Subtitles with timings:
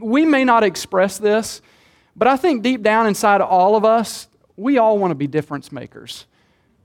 [0.00, 1.62] we may not express this,
[2.14, 5.70] but I think deep down inside all of us, we all want to be difference
[5.70, 6.26] makers.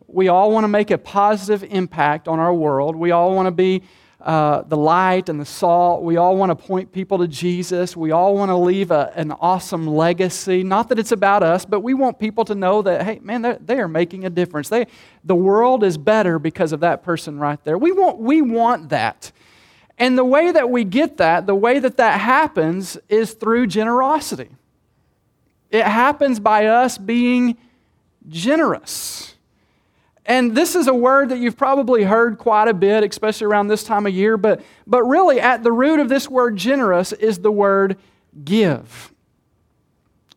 [0.07, 2.95] We all want to make a positive impact on our world.
[2.95, 3.83] We all want to be
[4.19, 6.03] uh, the light and the salt.
[6.03, 7.95] We all want to point people to Jesus.
[7.97, 10.63] We all want to leave a, an awesome legacy.
[10.63, 13.79] Not that it's about us, but we want people to know that, hey, man, they
[13.79, 14.69] are making a difference.
[14.69, 14.85] They,
[15.23, 17.77] the world is better because of that person right there.
[17.77, 19.31] We want, we want that.
[20.01, 24.49] And the way that we get that, the way that that happens, is through generosity.
[25.69, 27.55] It happens by us being
[28.27, 29.35] generous.
[30.25, 33.83] And this is a word that you've probably heard quite a bit, especially around this
[33.83, 37.51] time of year, but, but really at the root of this word generous is the
[37.51, 37.95] word
[38.43, 39.13] give.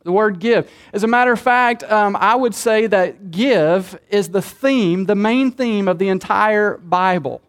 [0.02, 0.70] The word give.
[0.92, 5.14] As a matter of fact, um, I would say that give is the theme, the
[5.14, 7.41] main theme of the entire Bible.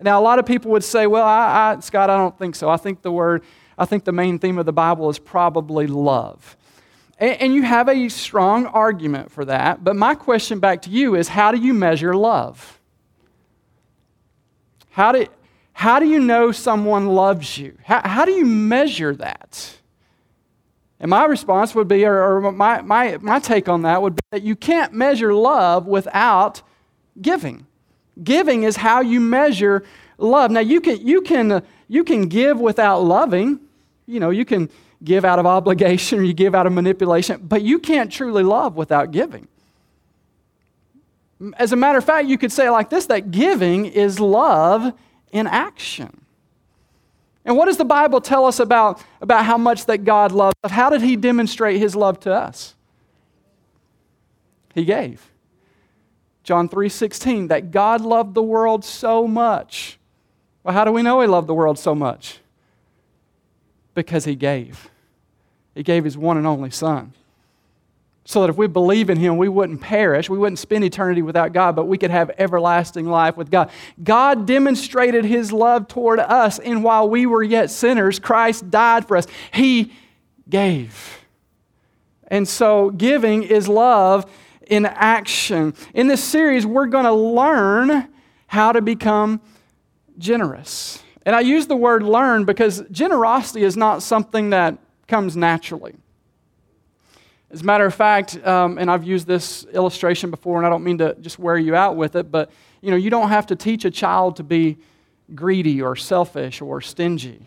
[0.00, 2.68] Now, a lot of people would say, well, I, I, Scott, I don't think so.
[2.68, 3.42] I think the word,
[3.78, 6.56] I think the main theme of the Bible is probably love.
[7.18, 9.82] And you have a strong argument for that.
[9.82, 12.78] But my question back to you is how do you measure love?
[14.90, 15.26] How do,
[15.72, 17.78] how do you know someone loves you?
[17.84, 19.76] How, how do you measure that?
[21.00, 24.22] And my response would be, or, or my, my, my take on that would be
[24.30, 26.62] that you can't measure love without
[27.20, 27.66] giving.
[28.22, 29.84] Giving is how you measure
[30.18, 30.50] love.
[30.50, 33.60] Now, you can, you can, uh, you can give without loving.
[34.06, 34.70] You know, you can
[35.04, 38.76] give out of obligation or you give out of manipulation, but you can't truly love
[38.76, 39.48] without giving.
[41.58, 44.92] As a matter of fact, you could say like this that giving is love
[45.32, 46.22] in action.
[47.44, 50.54] And what does the Bible tell us about, about how much that God loves?
[50.64, 52.74] How did He demonstrate His love to us?
[54.74, 55.30] He gave.
[56.46, 59.98] John 3:16 that God loved the world so much.
[60.62, 62.38] Well, how do we know he loved the world so much?
[63.94, 64.88] Because he gave.
[65.74, 67.14] He gave his one and only son.
[68.24, 70.30] So that if we believe in him, we wouldn't perish.
[70.30, 73.68] We wouldn't spend eternity without God, but we could have everlasting life with God.
[74.02, 79.16] God demonstrated his love toward us, and while we were yet sinners, Christ died for
[79.16, 79.26] us.
[79.52, 79.92] He
[80.48, 81.24] gave.
[82.28, 84.30] And so giving is love
[84.66, 85.74] in action.
[85.94, 88.08] In this series, we're going to learn
[88.46, 89.40] how to become
[90.18, 91.02] generous.
[91.24, 94.78] And I use the word learn because generosity is not something that
[95.08, 95.94] comes naturally.
[97.50, 100.84] As a matter of fact, um, and I've used this illustration before, and I don't
[100.84, 102.50] mean to just wear you out with it, but
[102.80, 104.78] you know, you don't have to teach a child to be
[105.34, 107.46] greedy or selfish or stingy.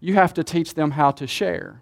[0.00, 1.80] You have to teach them how to share.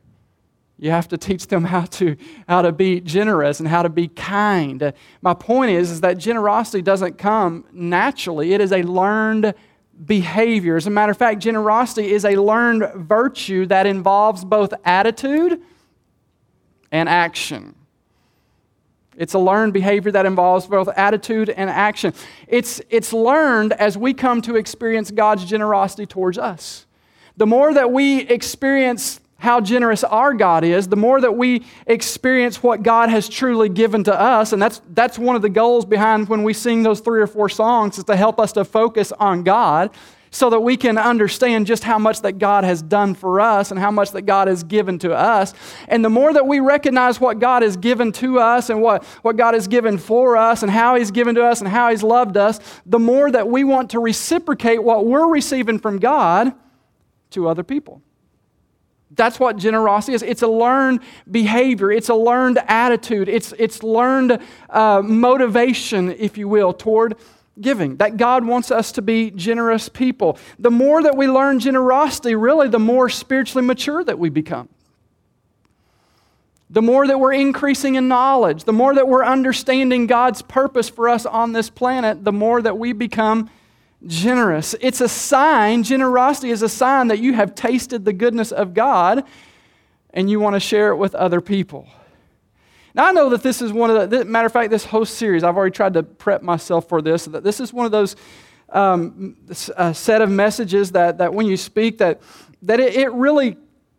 [0.78, 2.16] You have to teach them how to,
[2.48, 4.92] how to be generous and how to be kind.
[5.22, 9.54] My point is, is that generosity doesn't come naturally, it is a learned
[10.06, 10.76] behavior.
[10.76, 15.60] As a matter of fact, generosity is a learned virtue that involves both attitude
[16.90, 17.76] and action.
[19.16, 22.14] It's a learned behavior that involves both attitude and action.
[22.48, 26.86] It's, it's learned as we come to experience God's generosity towards us.
[27.36, 32.62] The more that we experience how generous our God is, the more that we experience
[32.62, 34.52] what God has truly given to us.
[34.52, 37.48] And that's, that's one of the goals behind when we sing those three or four
[37.48, 39.90] songs is to help us to focus on God
[40.34, 43.78] so that we can understand just how much that God has done for us and
[43.78, 45.54] how much that God has given to us.
[45.86, 49.36] And the more that we recognize what God has given to us and what, what
[49.36, 52.36] God has given for us and how He's given to us and how He's loved
[52.36, 56.52] us, the more that we want to reciprocate what we're receiving from God
[57.30, 58.02] to other people.
[59.16, 60.22] That's what generosity is.
[60.22, 64.38] It's a learned behavior, it's a learned attitude, it's, it's learned
[64.70, 67.16] uh, motivation, if you will, toward
[67.60, 67.96] giving.
[67.96, 70.38] That God wants us to be generous people.
[70.58, 74.68] The more that we learn generosity, really, the more spiritually mature that we become.
[76.70, 81.08] The more that we're increasing in knowledge, the more that we're understanding God's purpose for
[81.08, 83.48] us on this planet, the more that we become
[84.06, 84.74] generous.
[84.80, 89.24] It's a sign, generosity is a sign that you have tasted the goodness of God
[90.10, 91.88] and you want to share it with other people.
[92.94, 95.42] Now, I know that this is one of the, matter of fact, this whole series,
[95.42, 98.14] I've already tried to prep myself for this, that this is one of those
[98.68, 99.36] um,
[99.76, 102.20] uh, set of messages that, that when you speak, that,
[102.62, 103.56] that it, it really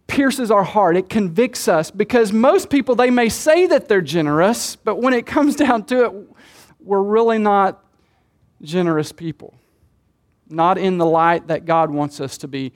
[0.08, 0.96] pierces our heart.
[0.96, 5.26] It convicts us because most people, they may say that they're generous, but when it
[5.26, 6.14] comes down to it,
[6.80, 7.84] we're really not
[8.62, 9.56] generous people
[10.50, 12.74] not in the light that God wants us to be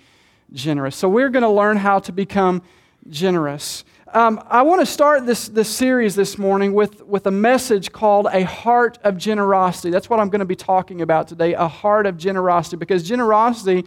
[0.52, 0.96] generous.
[0.96, 2.62] So we're going to learn how to become
[3.08, 3.84] generous.
[4.12, 8.28] Um, I want to start this, this series this morning with, with a message called
[8.32, 9.92] A Heart of Generosity.
[9.92, 13.86] That's what I'm going to be talking about today a heart of generosity, because generosity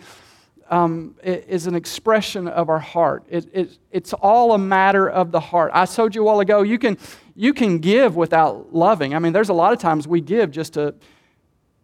[0.70, 3.25] um, is an expression of our heart.
[3.28, 5.73] It, it, it's all a matter of the heart.
[5.75, 6.99] I told you a while ago, you can,
[7.35, 9.14] you can give without loving.
[9.14, 10.94] I mean, there's a lot of times we give just to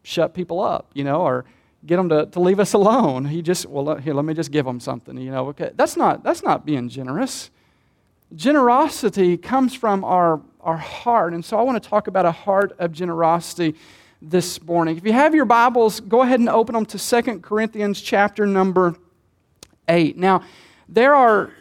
[0.04, 1.44] shut people up, you know, or
[1.88, 3.25] get them to, to leave us alone.
[3.25, 5.49] He just, well, here, let me just give them something, you know.
[5.49, 7.50] Okay, that's not, that's not being generous.
[8.37, 11.32] Generosity comes from our, our heart.
[11.32, 13.75] And so I want to talk about a heart of generosity
[14.20, 14.99] this morning.
[14.99, 18.94] If you have your Bibles, go ahead and open them to Second Corinthians chapter number
[19.88, 20.19] 8.
[20.19, 20.43] Now,
[20.90, 21.52] there are,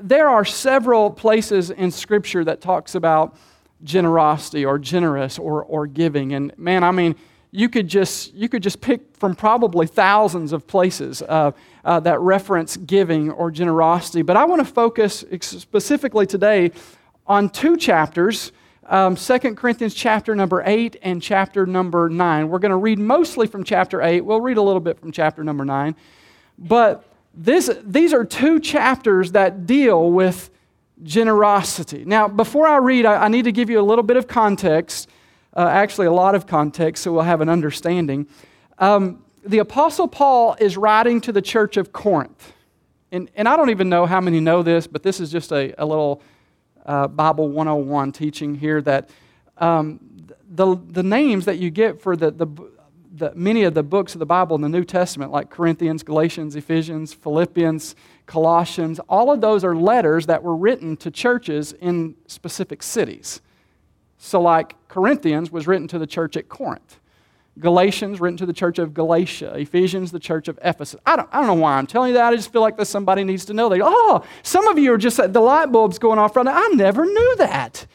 [0.00, 3.36] there are several places in Scripture that talks about
[3.82, 6.32] generosity or generous or, or giving.
[6.32, 7.16] And man, I mean,
[7.58, 11.50] you could just you could just pick from probably thousands of places uh,
[11.84, 14.22] uh, that reference giving or generosity.
[14.22, 16.70] But i want to focus specifically today
[17.26, 18.52] on two chapters
[18.86, 23.48] um, 2 corinthians chapter number 8 and chapter number 9 we're going to read mostly
[23.48, 25.96] from chapter 8 we'll read a little bit from chapter number 9
[26.58, 30.50] but this, these are two chapters that deal with
[31.02, 32.04] generosity.
[32.04, 35.08] Now before i read I, I need to give you a little bit of context
[35.58, 38.28] uh, actually a lot of context, so we'll have an understanding.
[38.78, 42.52] Um, the Apostle Paul is writing to the church of Corinth.
[43.10, 45.74] And, and I don't even know how many know this, but this is just a,
[45.76, 46.22] a little
[46.86, 49.10] uh, Bible 101 teaching here that
[49.56, 49.98] um,
[50.48, 52.46] the, the names that you get for the, the,
[53.16, 56.54] the, many of the books of the Bible in the New Testament, like Corinthians, Galatians,
[56.54, 57.96] Ephesians, Philippians,
[58.26, 63.40] Colossians, all of those are letters that were written to churches in specific cities.
[64.18, 66.98] So, like Corinthians was written to the church at Corinth.
[67.58, 71.00] Galatians written to the church of Galatia, Ephesians, the church of Ephesus.
[71.04, 72.32] I don't, I don't know why I'm telling you that.
[72.32, 73.68] I just feel like that somebody needs to know.
[73.68, 76.54] They, oh, some of you are just the light bulbs going off right now.
[76.54, 77.86] I never knew that.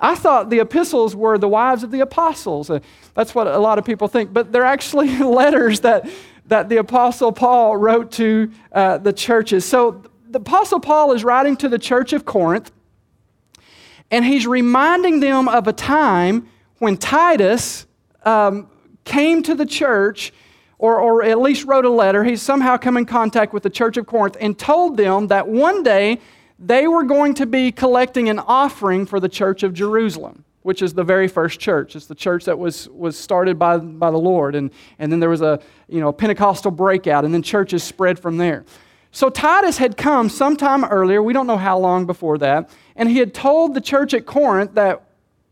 [0.00, 2.70] I thought the epistles were the wives of the apostles.
[2.70, 2.80] Uh,
[3.14, 6.08] that's what a lot of people think, but they're actually letters that,
[6.46, 9.64] that the apostle Paul wrote to uh, the churches.
[9.64, 12.70] So the apostle Paul is writing to the church of Corinth.
[14.10, 17.86] And he's reminding them of a time when Titus
[18.24, 18.68] um,
[19.04, 20.32] came to the church,
[20.78, 22.24] or, or at least wrote a letter.
[22.24, 25.82] He's somehow come in contact with the church of Corinth and told them that one
[25.82, 26.20] day
[26.58, 30.92] they were going to be collecting an offering for the church of Jerusalem which is
[30.92, 31.96] the very first church.
[31.96, 34.54] It's the church that was, was started by, by the Lord.
[34.54, 38.36] And, and then there was a you know, Pentecostal breakout, and then churches spread from
[38.36, 38.66] there.
[39.10, 43.18] So Titus had come sometime earlier, we don't know how long before that, and he
[43.18, 45.02] had told the church at Corinth that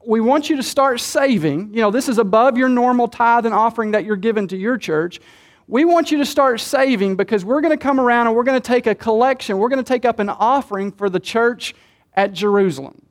[0.07, 1.75] we want you to start saving.
[1.75, 4.79] You know, this is above your normal tithe and offering that you're given to your
[4.79, 5.21] church.
[5.69, 8.61] We want you to start saving because we're going to come around and we're going
[8.61, 9.59] to take a collection.
[9.59, 11.75] We're going to take up an offering for the church
[12.15, 13.03] at Jerusalem.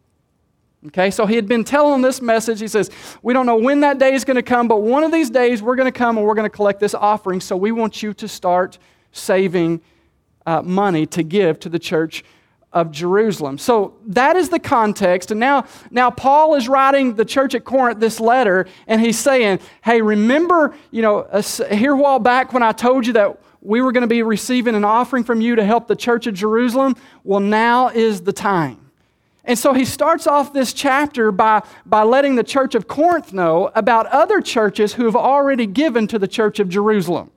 [0.87, 2.59] Okay, so he had been telling this message.
[2.61, 2.91] He says,
[3.21, 5.61] We don't know when that day is going to come, but one of these days
[5.61, 7.41] we're going to come and we're going to collect this offering.
[7.41, 8.77] So we want you to start
[9.11, 9.81] saving
[10.45, 12.23] uh, money to give to the church
[12.75, 13.57] of Jerusalem.
[13.57, 15.31] So that is the context.
[15.31, 19.61] And now, now Paul is writing the church at Corinth this letter, and he's saying,
[19.81, 21.25] Hey, remember, you know,
[21.71, 24.75] here a while back when I told you that we were going to be receiving
[24.75, 26.95] an offering from you to help the church of Jerusalem?
[27.23, 28.91] Well, now is the time.
[29.45, 33.71] And so he starts off this chapter by, by letting the church of Corinth know
[33.75, 37.31] about other churches who have already given to the church of Jerusalem.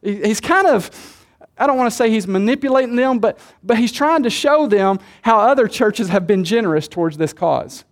[0.00, 1.19] He's kind of
[1.60, 4.98] I don't want to say he's manipulating them, but, but he's trying to show them
[5.20, 7.84] how other churches have been generous towards this cause.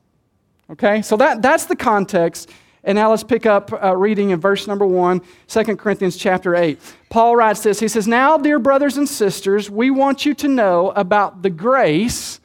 [0.71, 1.02] Okay?
[1.02, 2.50] So that, that's the context.
[2.83, 6.81] And now let's pick up uh, reading in verse number 1, 2 Corinthians chapter 8.
[7.11, 10.90] Paul writes this He says, Now, dear brothers and sisters, we want you to know
[10.92, 12.40] about the grace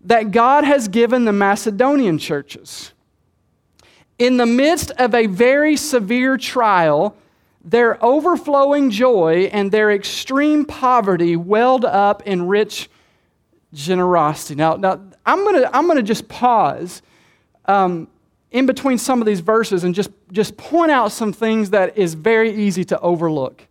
[0.00, 2.92] that God has given the Macedonian churches.
[4.18, 7.16] In the midst of a very severe trial,
[7.66, 12.88] their overflowing joy and their extreme poverty welled up in rich
[13.74, 14.54] generosity.
[14.54, 17.02] Now, now I'm going to I'm gonna just pause
[17.66, 18.06] um,
[18.52, 22.14] in between some of these verses and just, just point out some things that is
[22.14, 23.66] very easy to overlook.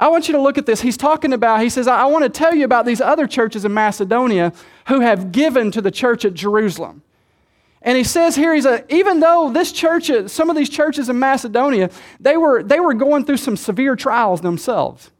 [0.00, 0.80] I want you to look at this.
[0.80, 3.74] He's talking about, he says, I want to tell you about these other churches in
[3.74, 4.52] Macedonia
[4.86, 7.02] who have given to the church at Jerusalem.
[7.82, 11.18] And he says here, he's a, even though this church, some of these churches in
[11.18, 15.10] Macedonia, they were, they were going through some severe trials themselves.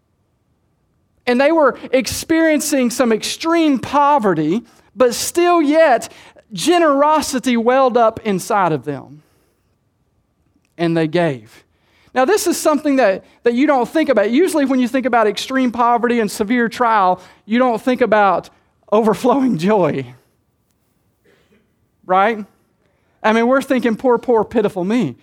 [1.27, 4.63] And they were experiencing some extreme poverty,
[4.97, 6.13] but still yet
[6.53, 9.23] generosity welled up inside of them.
[10.77, 11.65] And they gave.
[12.15, 14.31] Now, this is something that, that you don't think about.
[14.31, 18.49] Usually, when you think about extreme poverty and severe trial, you don't think about
[18.91, 20.15] overflowing joy
[22.09, 22.45] right?
[23.23, 25.17] I mean, we're thinking, poor, poor, pitiful me.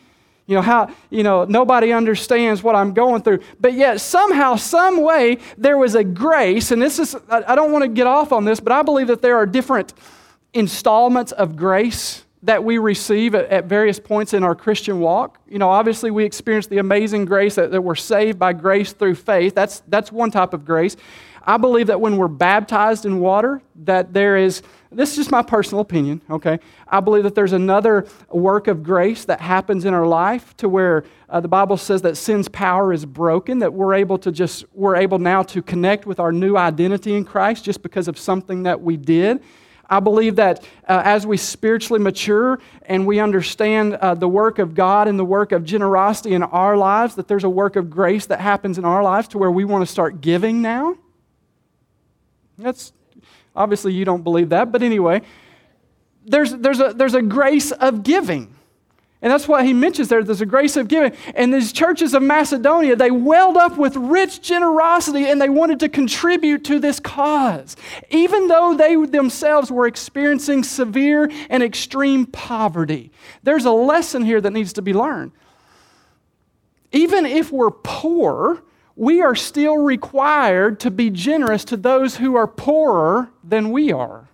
[0.47, 3.39] You know, how, you know, nobody understands what I'm going through.
[3.59, 7.81] But yet, somehow, some way, there was a grace, and this is, I don't want
[7.81, 9.93] to get off on this, but I believe that there are different
[10.53, 15.39] installments of grace that we receive at, various points in our Christian walk.
[15.49, 19.15] You know, obviously we experience the amazing grace that, that we're saved by grace through
[19.15, 19.55] faith.
[19.55, 20.95] That's, that's one type of grace.
[21.47, 25.43] I believe that when we're baptized in water, that there is, this is just my
[25.43, 26.59] personal opinion, okay?
[26.87, 31.03] I believe that there's another work of grace that happens in our life to where
[31.29, 34.95] uh, the Bible says that sin's power is broken, that we're able to just, we're
[34.95, 38.81] able now to connect with our new identity in Christ just because of something that
[38.81, 39.43] we did.
[39.87, 44.73] I believe that uh, as we spiritually mature and we understand uh, the work of
[44.73, 48.25] God and the work of generosity in our lives, that there's a work of grace
[48.25, 50.97] that happens in our lives to where we want to start giving now.
[52.57, 52.93] That's
[53.55, 55.21] obviously you don't believe that, but anyway,
[56.25, 58.55] there's, there's, a, there's a grace of giving.
[59.21, 60.23] And that's what he mentions there.
[60.23, 61.13] There's a grace of giving.
[61.33, 65.89] And these churches of Macedonia, they welled up with rich generosity and they wanted to
[65.89, 67.75] contribute to this cause,
[68.11, 73.11] even though they themselves were experiencing severe and extreme poverty.
[73.41, 75.31] There's a lesson here that needs to be learned.
[76.91, 78.61] Even if we're poor,
[78.95, 84.29] we are still required to be generous to those who are poorer than we are.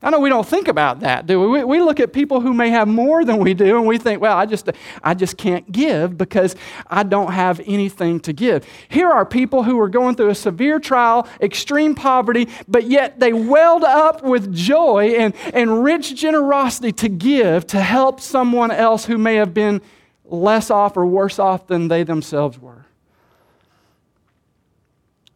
[0.00, 1.64] I know we don't think about that, do we?
[1.64, 4.36] We look at people who may have more than we do and we think, well,
[4.36, 4.70] I just,
[5.02, 6.54] I just can't give because
[6.86, 8.64] I don't have anything to give.
[8.88, 13.32] Here are people who are going through a severe trial, extreme poverty, but yet they
[13.32, 19.18] welled up with joy and, and rich generosity to give to help someone else who
[19.18, 19.82] may have been
[20.28, 22.86] less off or worse off than they themselves were.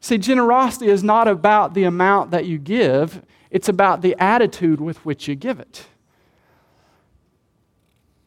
[0.00, 5.04] See, generosity is not about the amount that you give, it's about the attitude with
[5.04, 5.86] which you give it.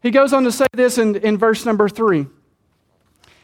[0.01, 2.27] He goes on to say this in, in verse number three.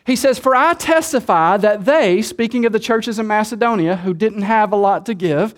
[0.06, 4.44] He says, For I testify that they, speaking of the churches in Macedonia who didn't
[4.44, 5.56] have a lot to give,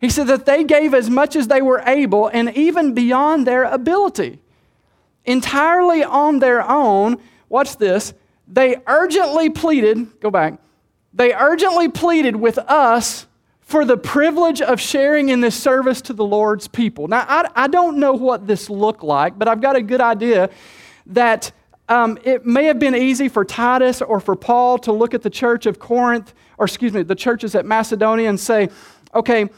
[0.00, 3.64] he said that they gave as much as they were able and even beyond their
[3.64, 4.40] ability
[5.24, 8.14] entirely on their own, watch this,
[8.48, 10.58] they urgently pleaded, go back,
[11.12, 13.26] they urgently pleaded with us
[13.60, 17.06] for the privilege of sharing in this service to the Lord's people.
[17.06, 20.50] Now, I, I don't know what this looked like, but I've got a good idea
[21.06, 21.52] that
[21.88, 25.30] um, it may have been easy for Titus or for Paul to look at the
[25.30, 28.68] church of Corinth, or excuse me, the churches at Macedonia and say,
[29.14, 29.48] okay,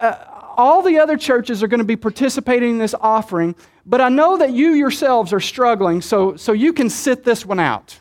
[0.00, 4.08] uh, all the other churches are going to be participating in this offering, but I
[4.08, 8.00] know that you yourselves are struggling, so, so you can sit this one out.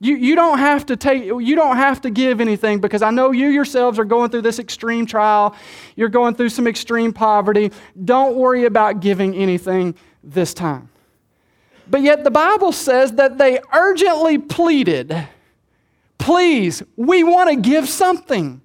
[0.00, 3.30] You, you don't have to take you don't have to give anything because I know
[3.30, 5.54] you yourselves are going through this extreme trial.
[5.96, 7.70] You're going through some extreme poverty.
[8.04, 10.90] Don't worry about giving anything this time.
[11.88, 15.28] But yet the Bible says that they urgently pleaded,
[16.18, 18.60] please, we want to give something.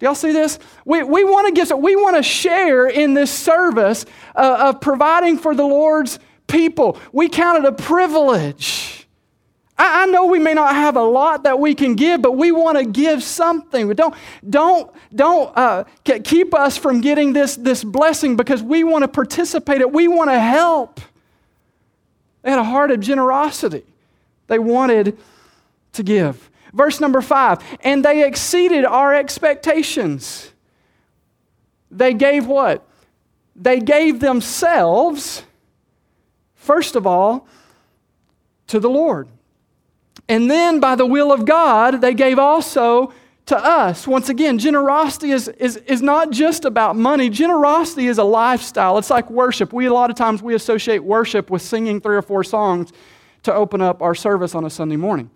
[0.00, 0.58] Do y'all see this?
[0.86, 5.36] We, we want to give, we want to share in this service uh, of providing
[5.36, 6.98] for the Lord's people.
[7.12, 9.06] We count it a privilege.
[9.76, 12.50] I, I know we may not have a lot that we can give, but we
[12.50, 13.88] want to give something.
[13.88, 14.14] But Don't,
[14.48, 19.82] don't, don't uh, keep us from getting this, this blessing because we want to participate
[19.82, 19.92] it.
[19.92, 21.00] We want to help.
[22.40, 23.84] They had a heart of generosity.
[24.46, 25.18] They wanted
[25.92, 26.49] to give.
[26.72, 30.52] Verse number five, and they exceeded our expectations.
[31.90, 32.86] They gave what?
[33.56, 35.42] They gave themselves,
[36.54, 37.48] first of all,
[38.68, 39.28] to the Lord.
[40.28, 43.12] And then, by the will of God, they gave also
[43.46, 44.06] to us.
[44.06, 47.28] Once again, generosity is, is, is not just about money.
[47.28, 48.96] Generosity is a lifestyle.
[48.96, 49.72] It's like worship.
[49.72, 52.92] We, a lot of times, we associate worship with singing three or four songs
[53.42, 55.30] to open up our service on a Sunday morning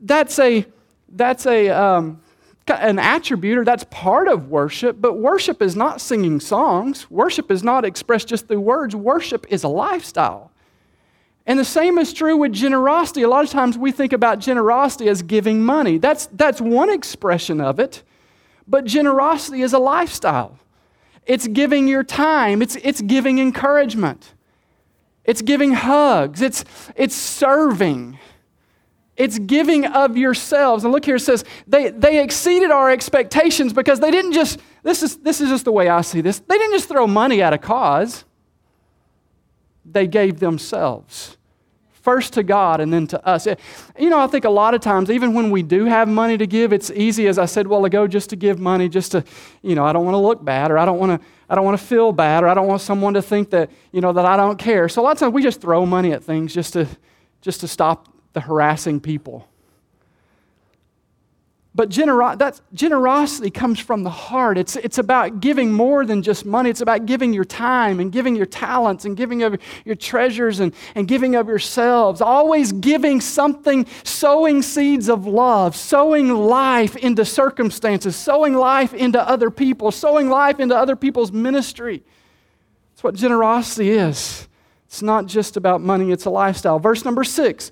[0.00, 0.66] that's a,
[1.08, 2.20] that's a, um,
[2.68, 7.10] an attribute or that's part of worship, but worship is not singing songs.
[7.10, 8.94] Worship is not expressed just through words.
[8.94, 10.50] Worship is a lifestyle.
[11.46, 13.22] And the same is true with generosity.
[13.22, 15.98] A lot of times we think about generosity as giving money.
[15.98, 18.02] That's, that's one expression of it,
[18.68, 20.58] but generosity is a lifestyle.
[21.26, 24.34] It's giving your time, it's, it's giving encouragement,
[25.24, 26.64] it's giving hugs, it's,
[26.96, 28.18] it's serving.
[29.20, 30.82] It's giving of yourselves.
[30.82, 35.02] And look here, it says they, they exceeded our expectations because they didn't just, this
[35.02, 37.52] is, this is just the way I see this, they didn't just throw money at
[37.52, 38.24] a cause,
[39.84, 41.36] they gave themselves
[42.00, 43.46] first to God and then to us.
[43.98, 46.46] You know, I think a lot of times, even when we do have money to
[46.46, 49.22] give, it's easy, as I said while ago, just to give money, just to,
[49.60, 51.26] you know, I don't want to look bad or I don't want to.
[51.50, 54.00] I don't want to feel bad or I don't want someone to think that, you
[54.00, 54.88] know, that I don't care.
[54.88, 56.86] So a lot of times we just throw money at things just to,
[57.40, 59.46] just to stop the harassing people.
[61.72, 64.58] But genero- generosity comes from the heart.
[64.58, 66.68] It's, it's about giving more than just money.
[66.68, 70.74] It's about giving your time and giving your talents and giving of your treasures and,
[70.96, 72.20] and giving of yourselves.
[72.20, 79.48] Always giving something, sowing seeds of love, sowing life into circumstances, sowing life into other
[79.48, 82.02] people, sowing life into other people's ministry.
[82.90, 84.48] That's what generosity is.
[84.86, 86.80] It's not just about money, it's a lifestyle.
[86.80, 87.70] Verse number six.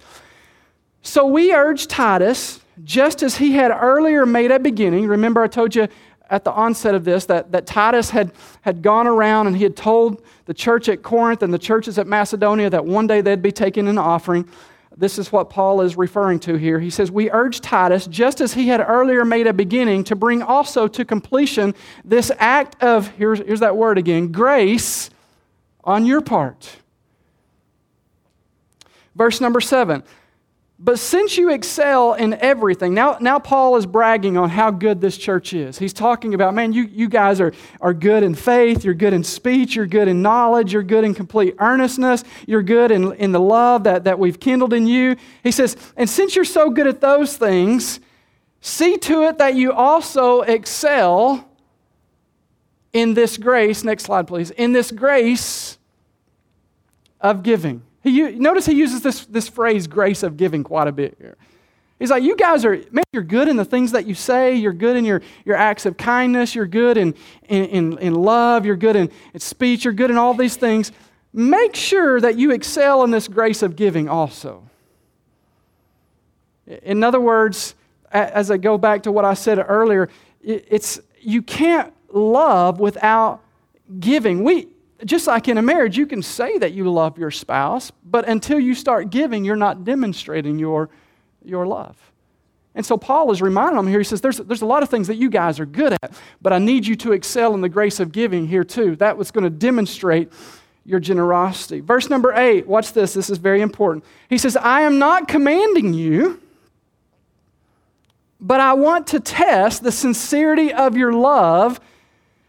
[1.03, 5.07] So we urge Titus just as he had earlier made a beginning.
[5.07, 5.89] Remember, I told you
[6.31, 9.77] at the onset of this that, that Titus had, had gone around and he had
[9.77, 13.53] told the church at Corinth and the churches at Macedonia that one day they'd be
[13.53, 14.49] taking an offering.
[14.97, 16.81] This is what Paul is referring to here.
[16.81, 20.43] He says, We urge Titus, just as he had earlier made a beginning, to bring
[20.43, 21.75] also to completion
[22.05, 25.11] this act of, here's, here's that word again, grace
[25.85, 26.77] on your part.
[29.15, 30.03] Verse number seven.
[30.81, 35.19] But since you excel in everything, now, now Paul is bragging on how good this
[35.19, 35.77] church is.
[35.77, 39.25] He's talking about, man, you, you guys are, are good in faith, you're good in
[39.25, 43.41] speech, you're good in knowledge, you're good in complete earnestness, you're good in, in the
[43.41, 45.17] love that, that we've kindled in you.
[45.43, 47.99] He says, and since you're so good at those things,
[48.61, 51.45] see to it that you also excel
[52.93, 53.83] in this grace.
[53.83, 54.53] Next slide, please.
[54.53, 55.77] In this grace
[57.21, 57.83] of giving.
[58.11, 61.37] He, notice he uses this, this phrase, grace of giving, quite a bit here.
[61.99, 64.55] He's like, you guys are, man, you're good in the things that you say.
[64.55, 66.55] You're good in your, your acts of kindness.
[66.55, 67.15] You're good in,
[67.49, 68.65] in, in, in love.
[68.65, 69.85] You're good in, in speech.
[69.85, 70.93] You're good in all these things.
[71.33, 74.63] Make sure that you excel in this grace of giving also.
[76.83, 77.75] In other words,
[78.13, 80.09] as I go back to what I said earlier,
[80.41, 83.43] it's, you can't love without
[83.99, 84.45] giving.
[84.45, 84.69] We,
[85.05, 88.59] just like in a marriage, you can say that you love your spouse, but until
[88.59, 90.91] you start giving, you're not demonstrating your,
[91.45, 91.97] your love.
[92.75, 95.09] And so Paul is reminding them here, he says, there's, there's a lot of things
[95.09, 97.99] that you guys are good at, but I need you to excel in the grace
[97.99, 98.97] of giving here too.
[98.97, 100.33] That was going to demonstrate
[100.85, 101.81] your generosity.
[101.81, 104.05] Verse number eight, watch this, this is very important.
[104.29, 106.41] He says, I am not commanding you,
[108.41, 111.81] but I want to test the sincerity of your love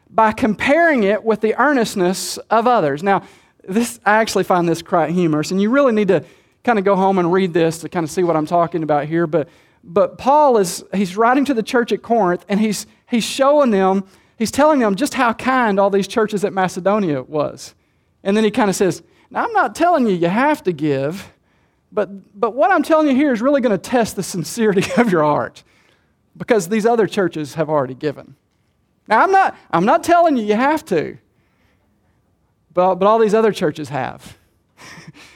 [0.09, 3.03] by comparing it with the earnestness of others.
[3.03, 3.23] Now,
[3.67, 6.23] this, I actually find this quite humorous, and you really need to
[6.63, 9.05] kind of go home and read this to kind of see what I'm talking about
[9.05, 9.27] here.
[9.27, 9.49] But,
[9.83, 14.05] but Paul is, he's writing to the church at Corinth, and he's, he's showing them,
[14.37, 17.75] he's telling them just how kind all these churches at Macedonia was.
[18.23, 21.31] And then he kind of says, Now, I'm not telling you you have to give,
[21.91, 25.11] but, but what I'm telling you here is really going to test the sincerity of
[25.11, 25.63] your heart
[26.35, 28.35] because these other churches have already given.
[29.09, 31.17] Now, I'm not, I'm not telling you you have to,
[32.73, 34.37] but, but all these other churches have.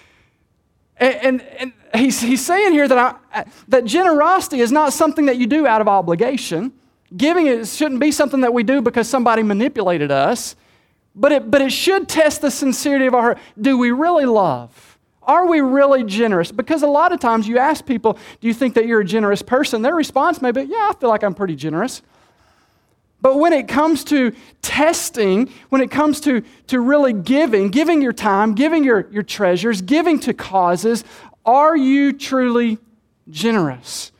[0.97, 5.38] and, and, and, he's, he's saying here that, I, that generosity is not something that
[5.38, 6.71] you do out of obligation.
[7.17, 10.55] Giving it shouldn't be something that we do because somebody manipulated us,
[11.15, 13.38] but it, but it should test the sincerity of our heart.
[13.59, 14.99] Do we really love?
[15.23, 16.51] Are we really generous?
[16.51, 19.41] Because a lot of times you ask people, Do you think that you're a generous
[19.41, 19.81] person?
[19.81, 22.01] Their response may be, Yeah, I feel like I'm pretty generous.
[23.23, 28.12] But when it comes to testing, when it comes to, to really giving, giving your
[28.12, 31.05] time, giving your, your treasures, giving to causes,
[31.45, 32.79] are you truly
[33.29, 34.12] generous?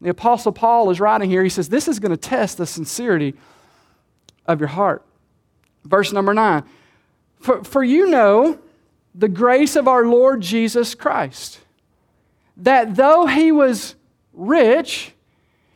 [0.00, 1.42] The Apostle Paul is writing here.
[1.42, 3.34] He says, This is going to test the sincerity
[4.46, 5.04] of your heart.
[5.84, 6.62] Verse number nine
[7.40, 8.60] For, for you know
[9.16, 11.58] the grace of our Lord Jesus Christ,
[12.56, 13.96] that though he was
[14.32, 15.10] rich,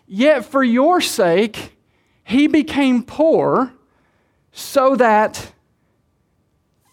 [0.07, 1.73] yet for your sake,
[2.25, 3.73] he became poor
[4.53, 5.53] so that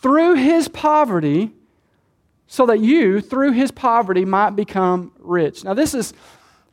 [0.02, 1.52] through his poverty,
[2.48, 5.64] so that you, through his poverty, might become rich.
[5.64, 6.14] Now, this is,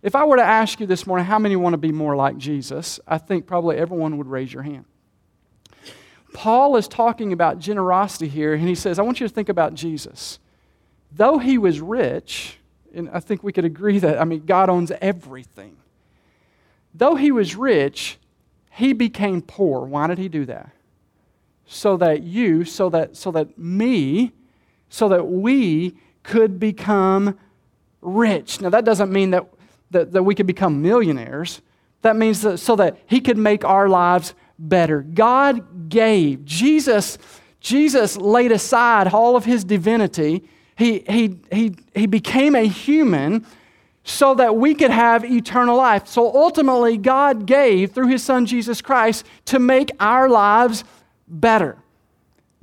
[0.03, 2.39] if I were to ask you this morning, how many want to be more like
[2.39, 3.01] Jesus?
[3.07, 4.85] I think probably everyone would raise your hand.
[6.33, 9.75] Paul is talking about generosity here, and he says, I want you to think about
[9.75, 10.39] Jesus.
[11.11, 12.59] Though he was rich,
[12.95, 15.77] and I think we could agree that, I mean, God owns everything.
[16.95, 18.19] Though he was rich,
[18.77, 19.87] he became poor.
[19.87, 20.71] Why did he do that?
[21.65, 24.33] So that you, so that, so that me,
[24.91, 27.39] so that we could become
[28.03, 28.61] rich.
[28.61, 29.47] Now, that doesn't mean that,
[29.93, 31.63] that, that we could become millionaires.
[32.03, 35.01] That means that so that he could make our lives better.
[35.01, 36.45] God gave.
[36.45, 37.17] Jesus,
[37.61, 40.45] Jesus laid aside all of his divinity.
[40.77, 43.47] He, he, he, he became a human
[44.07, 46.07] so that we could have eternal life.
[46.07, 50.85] So ultimately, God gave through his son Jesus Christ to make our lives
[51.27, 51.77] better.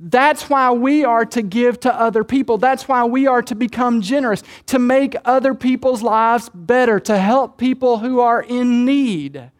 [0.00, 2.56] That's why we are to give to other people.
[2.56, 7.58] That's why we are to become generous, to make other people's lives better, to help
[7.58, 9.50] people who are in need.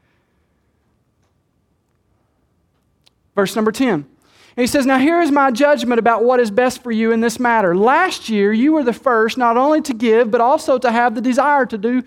[3.34, 4.06] Verse number 10.
[4.56, 7.20] And he says, Now here is my judgment about what is best for you in
[7.20, 7.76] this matter.
[7.76, 11.20] Last year you were the first not only to give, but also to have the
[11.20, 12.02] desire to do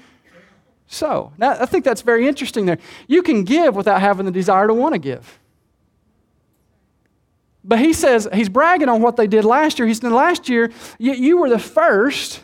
[0.88, 1.34] so.
[1.38, 2.78] Now, I think that's very interesting there.
[3.08, 5.40] You can give without having the desire to want to give.
[7.64, 9.88] But he says, he's bragging on what they did last year.
[9.88, 12.44] He said, Last year, you, you were the first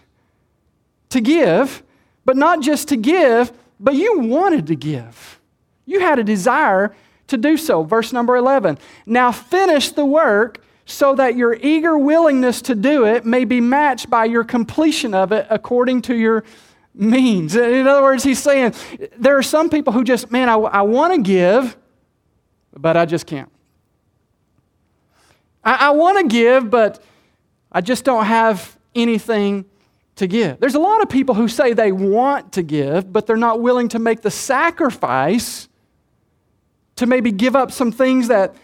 [1.09, 1.81] to give,
[2.25, 5.39] but not just to give, but you wanted to give.
[5.85, 6.93] You had a desire
[7.27, 7.83] to do so.
[7.83, 8.77] Verse number 11.
[9.05, 14.09] Now finish the work so that your eager willingness to do it may be matched
[14.09, 16.43] by your completion of it according to your
[16.93, 17.55] means.
[17.55, 18.73] In other words, he's saying
[19.17, 21.77] there are some people who just, man, I, I want to give,
[22.75, 23.51] but I just can't.
[25.63, 27.01] I, I want to give, but
[27.71, 29.65] I just don't have anything
[30.17, 30.59] to give.
[30.59, 33.89] There's a lot of people who say they want to give, but they're not willing
[33.89, 35.67] to make the sacrifice
[36.95, 38.55] to maybe give up some things that,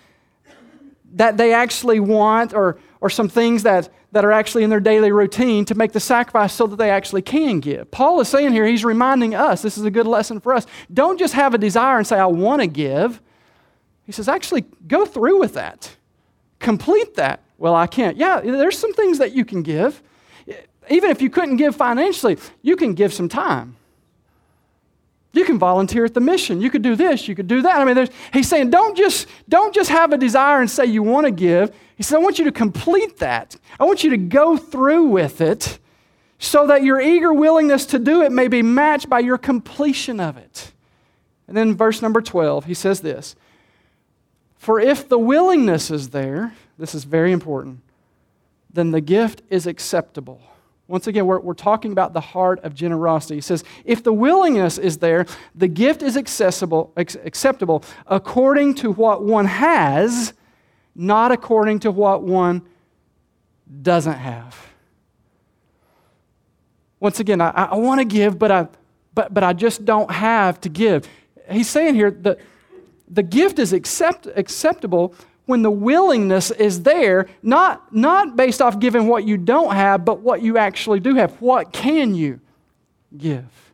[1.13, 5.11] that they actually want or, or some things that, that are actually in their daily
[5.11, 7.89] routine to make the sacrifice so that they actually can give.
[7.91, 10.65] Paul is saying here, he's reminding us, this is a good lesson for us.
[10.93, 13.21] Don't just have a desire and say, I want to give.
[14.05, 15.95] He says, actually, go through with that
[16.59, 17.41] complete that.
[17.57, 18.17] Well, I can't.
[18.17, 20.01] Yeah, there's some things that you can give.
[20.89, 23.75] Even if you couldn't give financially, you can give some time.
[25.31, 26.59] You can volunteer at the mission.
[26.59, 27.79] You could do this, you could do that.
[27.79, 31.25] I mean, he's saying, don't just, don't just have a desire and say you want
[31.25, 31.75] to give.
[31.95, 33.55] He said, I want you to complete that.
[33.79, 35.79] I want you to go through with it
[36.39, 40.37] so that your eager willingness to do it may be matched by your completion of
[40.37, 40.71] it.
[41.47, 43.35] And then verse number 12, he says this
[44.59, 47.79] for if the willingness is there, this is very important,
[48.71, 50.41] then the gift is acceptable.
[50.89, 53.35] Once again, we're, we're talking about the heart of generosity.
[53.35, 59.23] He says, if the willingness is there, the gift is accessible, acceptable according to what
[59.23, 60.33] one has,
[60.95, 62.63] not according to what one
[63.83, 64.57] doesn't have.
[66.99, 68.67] Once again, I, I want to give, but I,
[69.13, 71.07] but, but I just don't have to give.
[71.51, 72.39] He's saying here that
[73.07, 75.13] the gift is accept, acceptable
[75.49, 80.19] when the willingness is there, not, not based off giving what you don't have, but
[80.19, 81.31] what you actually do have.
[81.41, 82.39] What can you
[83.17, 83.73] give?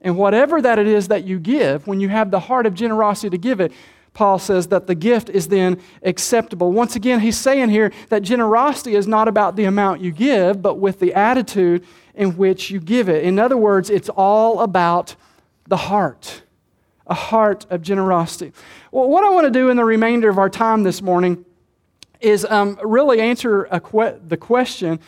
[0.00, 3.28] And whatever that it is that you give, when you have the heart of generosity
[3.28, 3.72] to give it,
[4.14, 6.72] Paul says that the gift is then acceptable.
[6.72, 10.78] Once again, he's saying here that generosity is not about the amount you give, but
[10.78, 13.22] with the attitude in which you give it.
[13.24, 15.14] In other words, it's all about
[15.68, 16.40] the heart
[17.12, 18.54] a heart of generosity.
[18.90, 21.44] Well, what I want to do in the remainder of our time this morning
[22.22, 24.98] is um, really answer que- the question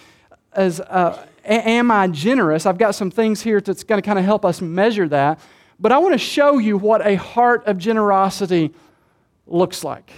[0.52, 2.66] as uh, am I generous?
[2.66, 5.40] I've got some things here that's going to kind of help us measure that.
[5.80, 8.74] But I want to show you what a heart of generosity
[9.46, 10.12] looks like.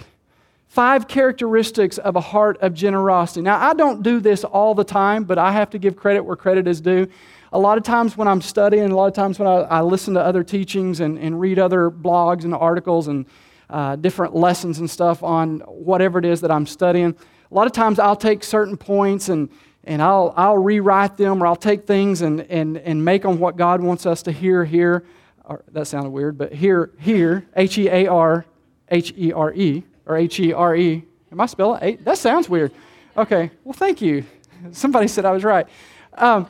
[0.67, 3.43] Five characteristics of a heart of generosity.
[3.43, 6.35] Now, I don't do this all the time, but I have to give credit where
[6.35, 7.07] credit is due
[7.51, 10.13] a lot of times when I'm studying, a lot of times when I, I listen
[10.15, 13.25] to other teachings and, and, read other blogs and articles and
[13.69, 17.15] uh, different lessons and stuff on whatever it is that I'm studying,
[17.49, 19.49] a lot of times I'll take certain points and,
[19.85, 23.55] and I'll, I'll rewrite them or I'll take things and, and, and make them what
[23.55, 25.05] God wants us to hear here.
[25.45, 28.45] Or, that sounded weird, but here, here, H E A R
[28.89, 31.03] H E R E, or H E R E.
[31.31, 32.05] Am I spelling it?
[32.05, 32.71] That sounds weird.
[33.15, 34.25] Okay, well, thank you.
[34.71, 35.67] Somebody said I was right.
[36.13, 36.49] Um,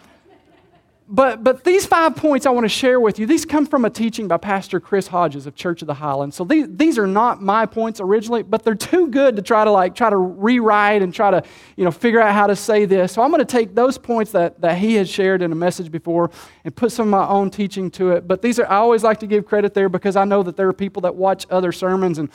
[1.10, 3.89] but, but these five points I want to share with you, these come from a
[3.89, 6.36] teaching by Pastor Chris Hodges of Church of the Highlands.
[6.36, 9.72] So these, these are not my points originally, but they're too good to try to
[9.72, 11.41] like try to rewrite and try to,
[11.78, 13.13] you know, figure out how to say this.
[13.13, 15.91] So I'm going to take those points that, that he had shared in a message
[15.91, 16.30] before
[16.65, 18.28] and put some of my own teaching to it.
[18.28, 20.67] But these are I always like to give credit there because I know that there
[20.67, 22.30] are people that watch other sermons and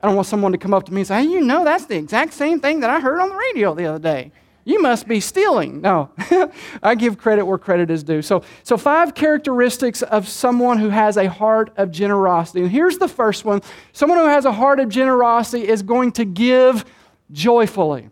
[0.00, 1.86] I don't want someone to come up to me and say, hey, you know, that's
[1.86, 4.30] the exact same thing that I heard on the radio the other day.
[4.66, 5.80] You must be stealing.
[5.80, 6.10] No,
[6.82, 8.20] I give credit where credit is due.
[8.20, 12.62] So, so, five characteristics of someone who has a heart of generosity.
[12.62, 16.24] And here's the first one someone who has a heart of generosity is going to
[16.24, 16.84] give
[17.30, 18.10] joyfully.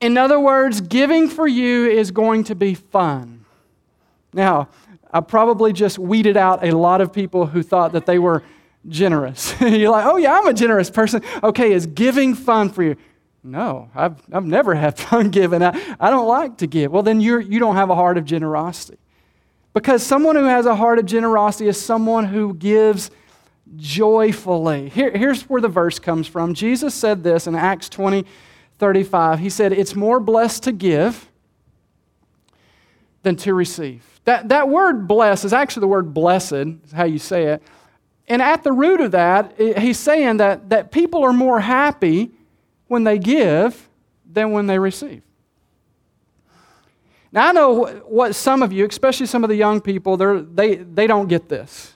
[0.00, 3.44] In other words, giving for you is going to be fun.
[4.32, 4.68] Now,
[5.10, 8.44] I probably just weeded out a lot of people who thought that they were
[8.86, 9.54] generous.
[9.60, 11.20] You're like, oh, yeah, I'm a generous person.
[11.42, 12.96] Okay, is giving fun for you?
[13.44, 15.62] No, I've, I've never had fun giving.
[15.62, 16.92] I, I don't like to give.
[16.92, 18.98] Well, then you're, you don't have a heart of generosity.
[19.74, 23.10] Because someone who has a heart of generosity is someone who gives
[23.76, 24.90] joyfully.
[24.90, 26.52] Here, here's where the verse comes from.
[26.52, 28.26] Jesus said this in Acts 20
[28.78, 29.38] 35.
[29.38, 31.30] He said, It's more blessed to give
[33.22, 34.04] than to receive.
[34.24, 37.62] That, that word bless is actually the word blessed, is how you say it.
[38.26, 42.32] And at the root of that, he's saying that, that people are more happy
[42.92, 43.88] when they give
[44.30, 45.22] than when they receive.
[47.32, 51.06] Now, I know what some of you, especially some of the young people, they, they
[51.06, 51.94] don't get this.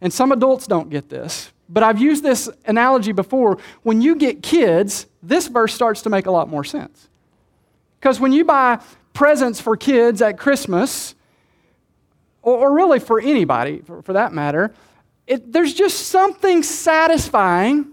[0.00, 1.50] And some adults don't get this.
[1.68, 3.58] But I've used this analogy before.
[3.82, 7.08] When you get kids, this verse starts to make a lot more sense.
[7.98, 8.78] Because when you buy
[9.14, 11.16] presents for kids at Christmas,
[12.42, 14.72] or, or really for anybody for, for that matter,
[15.26, 17.92] it, there's just something satisfying,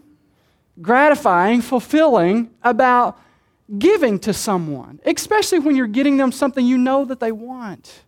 [0.82, 3.20] gratifying, fulfilling about
[3.80, 8.04] giving to someone, especially when you're getting them something you know that they want.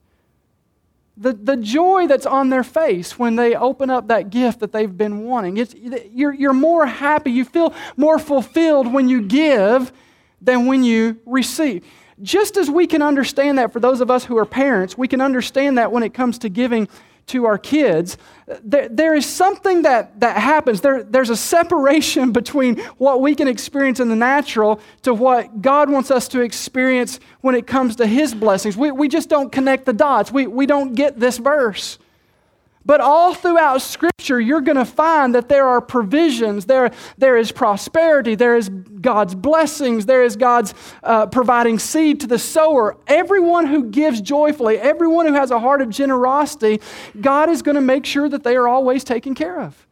[1.19, 4.95] The, the joy that's on their face when they open up that gift that they've
[4.95, 5.57] been wanting.
[5.57, 9.91] It's, you're, you're more happy, you feel more fulfilled when you give
[10.39, 11.83] than when you receive.
[12.21, 15.21] Just as we can understand that for those of us who are parents, we can
[15.21, 16.87] understand that when it comes to giving
[17.27, 18.17] to our kids,
[18.63, 20.81] there, there is something that, that happens.
[20.81, 25.89] There, there's a separation between what we can experience in the natural to what God
[25.89, 28.77] wants us to experience when it comes to His blessings.
[28.77, 30.31] We, we just don't connect the dots.
[30.31, 31.99] We, we don't get this verse.
[32.87, 37.51] But all throughout Scripture, you're going to find that there are provisions, there, there is
[37.51, 40.73] prosperity, there is God's blessings, there is God's
[41.03, 42.95] uh, providing seed to the sower.
[43.05, 46.79] Everyone who gives joyfully, everyone who has a heart of generosity,
[47.19, 49.85] God is going to make sure that they are always taken care of.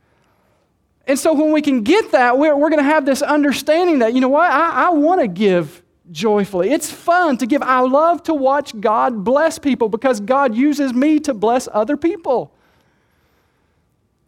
[1.06, 4.14] And so when we can get that, we're, we're going to have this understanding that,
[4.14, 6.72] you know what, I, I want to give joyfully.
[6.72, 7.62] It's fun to give.
[7.62, 12.55] I love to watch God bless people because God uses me to bless other people.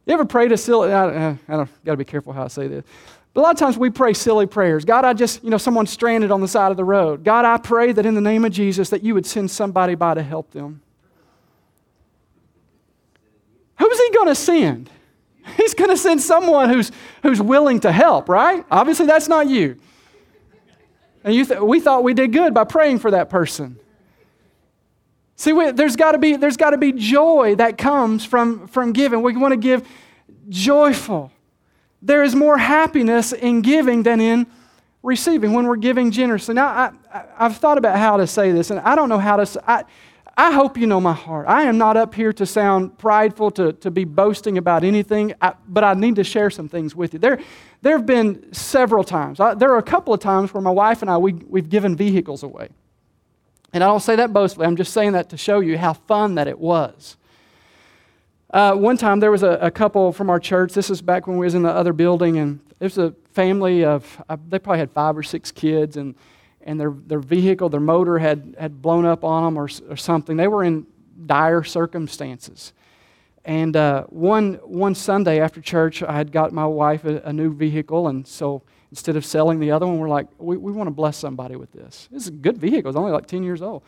[0.08, 2.86] You ever pray to silly, I, I got to be careful how I say this.
[3.34, 4.86] But a lot of times we pray silly prayers.
[4.86, 7.26] God, I just, you know, someone's stranded on the side of the road.
[7.26, 10.14] God, I pray that in the name of Jesus that you would send somebody by
[10.14, 10.82] to help them.
[13.80, 14.90] Who's he going to send?
[15.58, 16.92] He's going to send someone who's,
[17.22, 18.66] who's willing to help, right?
[18.72, 19.78] Obviously, that's not you.
[21.26, 23.78] And you th- we thought we did good by praying for that person.
[25.38, 28.92] See, we, there's got to be there's got to be joy that comes from from
[28.92, 29.22] giving.
[29.22, 29.88] We want to give
[30.50, 31.32] joyful.
[32.02, 34.48] There is more happiness in giving than in
[35.04, 36.56] receiving when we're giving generously.
[36.56, 36.68] Now,
[37.12, 39.64] I, have thought about how to say this, and I don't know how to.
[39.70, 39.84] I,
[40.40, 41.48] I hope you know my heart.
[41.48, 45.54] I am not up here to sound prideful, to, to be boasting about anything, I,
[45.68, 47.20] but I need to share some things with you.
[47.20, 47.40] There,
[47.82, 49.40] there have been several times.
[49.40, 51.96] I, there are a couple of times where my wife and I, we, we've given
[51.96, 52.70] vehicles away.
[53.78, 56.34] And I don't say that boastfully, I'm just saying that to show you how fun
[56.34, 57.16] that it was.
[58.50, 60.74] Uh, one time there was a, a, couple from our church.
[60.74, 63.86] This is back when we was in the other building, and it was a family
[63.86, 66.16] of uh, they probably had five or six kids, and
[66.64, 70.38] and their their vehicle, their motor had had blown up on them or, or something.
[70.38, 70.88] They were in
[71.28, 72.74] dire circumstances.
[73.46, 77.54] And uh, one one Sunday after church, I had got my wife a, a new
[77.54, 80.92] vehicle, and so instead of selling the other one, we're like, we, we want to
[80.92, 82.08] bless somebody with this.
[82.12, 82.90] This is a good vehicle.
[82.90, 83.84] It's only like 10 years old.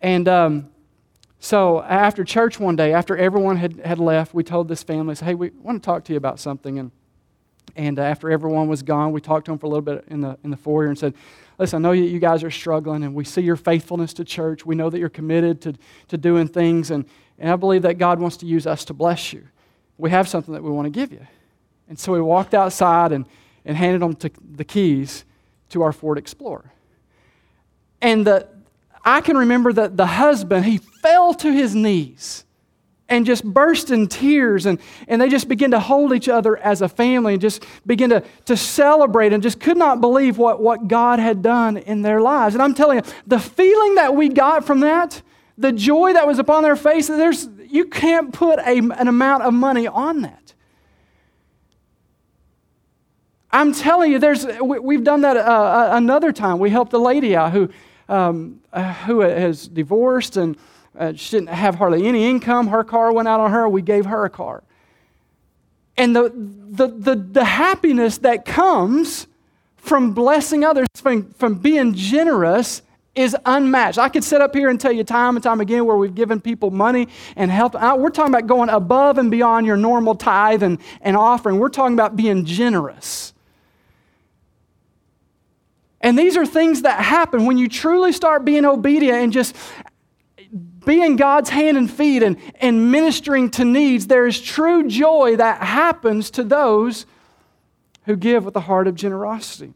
[0.00, 0.70] And um,
[1.38, 5.34] so after church one day, after everyone had, had left, we told this family, hey,
[5.34, 6.78] we want to talk to you about something.
[6.78, 6.90] And,
[7.76, 10.38] and after everyone was gone, we talked to them for a little bit in the,
[10.44, 11.14] in the foyer and said,
[11.58, 14.66] listen, I know you guys are struggling, and we see your faithfulness to church.
[14.66, 15.74] We know that you're committed to,
[16.08, 17.04] to doing things, and,
[17.38, 19.46] and I believe that God wants to use us to bless you.
[19.98, 21.24] We have something that we want to give you.
[21.88, 23.26] And so we walked outside, and
[23.64, 24.16] and handed them
[24.56, 25.24] the keys
[25.70, 26.72] to our Ford Explorer.
[28.00, 28.48] And the,
[29.04, 32.44] I can remember that the husband, he fell to his knees
[33.08, 34.66] and just burst in tears.
[34.66, 38.10] And, and they just began to hold each other as a family and just begin
[38.10, 42.20] to, to celebrate and just could not believe what, what God had done in their
[42.20, 42.54] lives.
[42.54, 45.20] And I'm telling you, the feeling that we got from that,
[45.58, 49.52] the joy that was upon their face, there's, you can't put a, an amount of
[49.52, 50.54] money on that.
[53.52, 56.58] I'm telling you, there's, we've done that uh, uh, another time.
[56.58, 57.68] We helped a lady out who,
[58.08, 60.56] um, uh, who has divorced and
[60.98, 62.68] uh, she didn't have hardly any income.
[62.68, 63.68] Her car went out on her.
[63.68, 64.62] We gave her a car.
[65.96, 69.26] And the, the, the, the happiness that comes
[69.76, 72.80] from blessing others, from, from being generous,
[73.14, 73.98] is unmatched.
[73.98, 76.40] I could sit up here and tell you time and time again where we've given
[76.40, 77.74] people money and help.
[77.74, 81.58] We're talking about going above and beyond your normal tithe and, and offering.
[81.58, 83.34] We're talking about being generous.
[86.02, 89.54] And these are things that happen when you truly start being obedient and just
[90.84, 94.08] being God's hand and feet and, and ministering to needs.
[94.08, 97.06] There is true joy that happens to those
[98.04, 99.74] who give with a heart of generosity.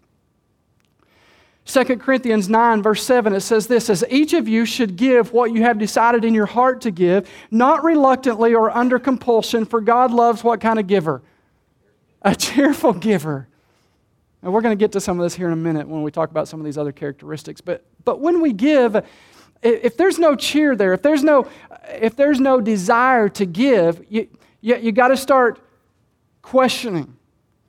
[1.67, 5.53] 2 Corinthians 9, verse 7, it says this As each of you should give what
[5.53, 10.13] you have decided in your heart to give, not reluctantly or under compulsion, for God
[10.13, 11.23] loves what kind of giver?
[12.23, 13.49] A cheerful giver.
[14.47, 16.13] And we're going to get to some of this here in a minute when we
[16.13, 17.61] talk about some of these other characteristics.
[17.61, 19.05] But, but when we give,
[19.61, 21.49] if there's no cheer there, if there's no,
[21.89, 24.29] if there's no desire to give, you,
[24.61, 25.59] you, you got to start
[26.43, 27.17] questioning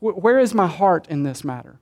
[0.01, 1.79] where is my heart in this matter?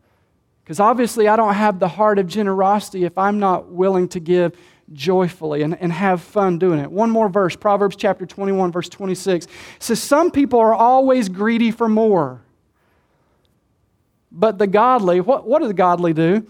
[0.63, 4.57] Because obviously, I don't have the heart of generosity if I'm not willing to give
[4.93, 6.89] joyfully and, and have fun doing it.
[6.89, 9.45] One more verse, Proverbs chapter 21, verse 26
[9.77, 12.44] says, Some people are always greedy for more.
[14.37, 16.45] But the godly, what, what do the godly do?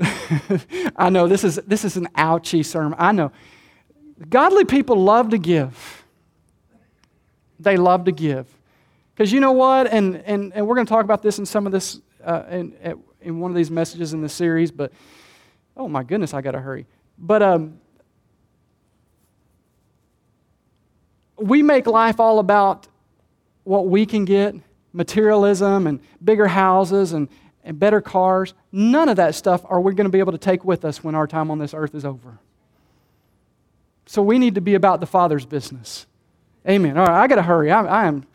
[0.96, 2.96] I know this is, this is an ouchy sermon.
[2.98, 3.32] I know.
[4.30, 6.04] Godly people love to give.
[7.58, 8.46] They love to give.
[9.14, 9.88] Because you know what?
[9.88, 12.74] And, and, and we're going to talk about this in some of this, uh, in,
[13.20, 14.90] in one of these messages in the series, but
[15.76, 16.86] oh my goodness, I got to hurry.
[17.18, 17.78] But um,
[21.36, 22.88] we make life all about
[23.64, 24.54] what we can get
[24.92, 27.28] materialism and bigger houses and,
[27.64, 28.54] and better cars.
[28.72, 31.14] None of that stuff are we going to be able to take with us when
[31.14, 32.38] our time on this earth is over.
[34.06, 36.06] So we need to be about the Father's business.
[36.68, 36.98] Amen.
[36.98, 37.70] All right, I got to hurry.
[37.70, 38.26] I, I, am,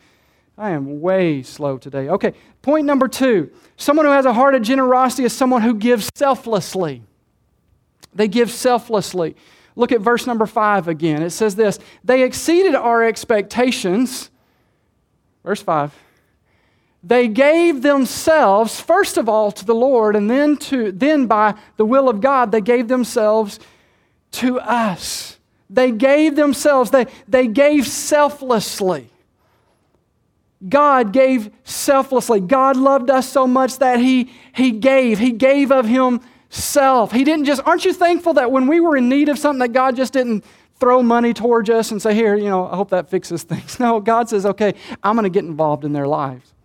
[0.56, 2.08] I am way slow today.
[2.08, 6.08] Okay, point number two someone who has a heart of generosity is someone who gives
[6.14, 7.02] selflessly.
[8.14, 9.36] They give selflessly.
[9.76, 11.22] Look at verse number five again.
[11.22, 14.30] It says this They exceeded our expectations.
[15.44, 15.94] Verse five
[17.06, 21.84] they gave themselves, first of all, to the Lord, and then, to, then by the
[21.84, 23.60] will of God, they gave themselves
[24.32, 25.38] to us.
[25.70, 29.08] They gave themselves, they, they gave selflessly.
[30.68, 32.40] God gave selflessly.
[32.40, 35.20] God loved us so much that He, he gave.
[35.20, 37.12] He gave of Himself.
[37.12, 39.72] He didn't just, aren't you thankful that when we were in need of something, that
[39.72, 40.44] God just didn't
[40.80, 43.78] throw money towards us and say, Here, you know, I hope that fixes things.
[43.86, 46.55] No, God says, Okay, I'm going to get involved in their lives.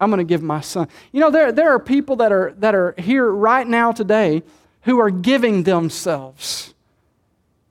[0.00, 0.88] I'm going to give my son.
[1.12, 4.42] You know, there, there are people that are, that are here right now today
[4.82, 6.74] who are giving themselves.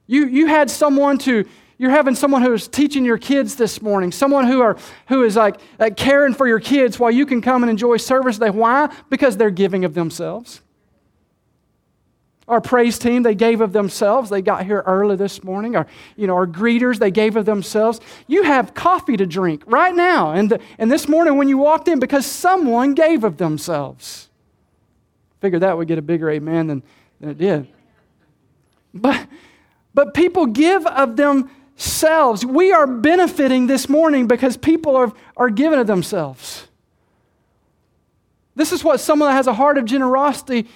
[0.08, 4.12] You, you had someone to, you're having someone who is teaching your kids this morning,
[4.12, 5.60] someone who, are, who is like,
[5.98, 8.50] caring for your kids while you can come and enjoy service today.
[8.50, 8.94] Why?
[9.10, 10.62] Because they're giving of themselves.
[12.52, 14.30] Our praise team, they gave of themselves.
[14.30, 15.78] They got here early this morning.
[15.78, 15.88] Our,
[16.18, 18.02] you know, our greeters, they gave of themselves.
[18.28, 20.34] You have coffee to drink right now.
[20.34, 24.30] And, the, and this morning when you walked in, because someone gave of themselves.
[25.40, 26.84] Figured that would get a bigger amen than,
[27.22, 27.70] than it did.
[28.94, 29.28] But,
[29.94, 32.46] but people give of themselves.
[32.46, 36.68] We are benefiting this morning because people are, are giving of themselves.
[38.58, 40.68] This is what someone that has a heart of generosity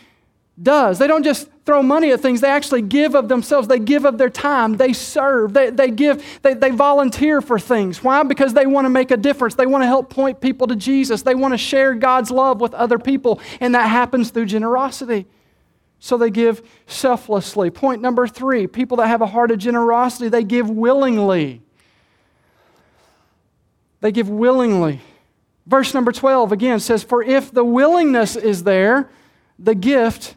[0.62, 1.00] does.
[1.00, 3.68] They don't just throw money at things, they actually give of themselves.
[3.68, 4.78] They give of their time.
[4.78, 5.54] They serve.
[5.54, 8.04] They, they give, they, they volunteer for things.
[8.04, 8.24] Why?
[8.24, 9.56] Because they want to make a difference.
[9.56, 11.24] They want to help point people to Jesus.
[11.24, 15.26] They want to share God's love with other people, and that happens through generosity.
[16.00, 17.72] So they give selflessly.
[17.72, 21.62] Point number three people that have a heart of generosity, they give willingly.
[24.02, 25.02] They give willingly.
[25.66, 29.10] Verse number 12 again says, For if the willingness is there,
[29.58, 30.36] the gift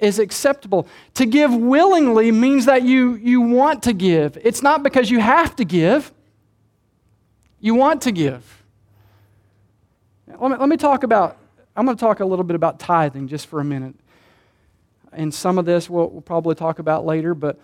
[0.00, 0.88] is acceptable.
[1.14, 4.38] To give willingly means that you, you want to give.
[4.42, 6.12] It's not because you have to give,
[7.60, 8.64] you want to give.
[10.26, 11.36] Let me, let me talk about,
[11.76, 13.94] I'm going to talk a little bit about tithing just for a minute.
[15.12, 17.58] And some of this we'll, we'll probably talk about later, but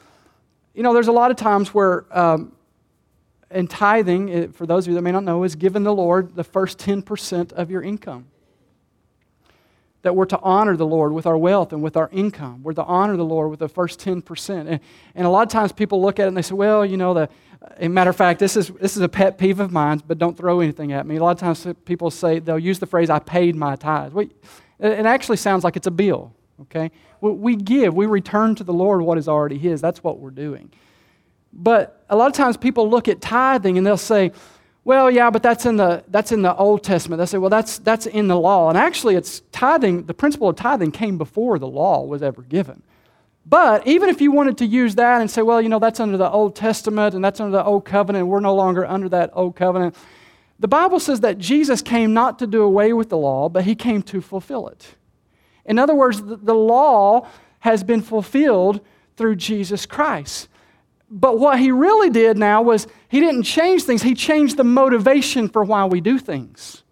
[0.75, 2.53] you know, there's a lot of times where, um,
[3.51, 6.44] in tithing, for those of you that may not know, is giving the Lord the
[6.44, 8.27] first 10% of your income
[10.03, 12.63] that we're to honor the Lord with our wealth and with our income.
[12.63, 14.69] We're to honor the Lord with the first 10%.
[14.69, 14.81] And,
[15.15, 17.15] and a lot of times people look at it and they say, well, you know,
[17.15, 17.29] the,
[17.79, 20.37] a matter of fact, this is, this is a pet peeve of mine, but don't
[20.37, 21.17] throw anything at me.
[21.17, 24.15] A lot of times people say, they'll use the phrase, I paid my tithes.
[24.15, 24.27] Well,
[24.79, 26.91] it actually sounds like it's a bill, okay?
[27.21, 29.81] We give, we return to the Lord what is already His.
[29.81, 30.70] That's what we're doing.
[31.53, 34.33] But a lot of times people look at tithing and they'll say,
[34.87, 37.18] well, yeah, but that's in the, that's in the Old Testament.
[37.18, 38.68] They say, well, that's, that's in the law.
[38.68, 42.84] And actually, it's tithing, the principle of tithing came before the law was ever given.
[43.45, 46.16] But even if you wanted to use that and say, well, you know, that's under
[46.16, 49.57] the Old Testament and that's under the Old Covenant, we're no longer under that Old
[49.57, 49.97] Covenant,
[50.61, 53.74] the Bible says that Jesus came not to do away with the law, but he
[53.74, 54.95] came to fulfill it.
[55.64, 57.26] In other words, the law
[57.59, 58.80] has been fulfilled
[59.16, 60.47] through Jesus Christ.
[61.11, 65.49] But what he really did now was he didn't change things, he changed the motivation
[65.49, 66.83] for why we do things.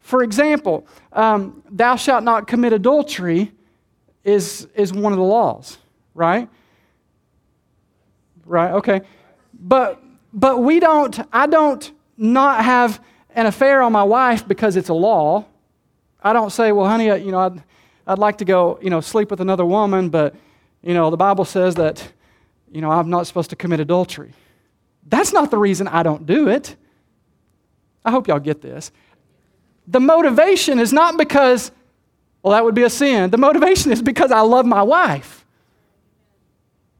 [0.00, 3.52] For example, um, thou shalt not commit adultery
[4.22, 5.78] is, is one of the laws,
[6.14, 6.48] right?
[8.44, 9.00] Right, okay.
[9.52, 10.00] But,
[10.32, 13.02] but we don't, I don't not have
[13.34, 15.44] an affair on my wife because it's a law.
[16.22, 17.62] I don't say, well, honey, you know, I'd,
[18.06, 20.36] I'd like to go, you know, sleep with another woman, but,
[20.82, 22.12] you know, the Bible says that,
[22.76, 24.34] you know, I'm not supposed to commit adultery.
[25.08, 26.76] That's not the reason I don't do it.
[28.04, 28.92] I hope y'all get this.
[29.86, 31.72] The motivation is not because,
[32.42, 33.30] well, that would be a sin.
[33.30, 35.46] The motivation is because I love my wife.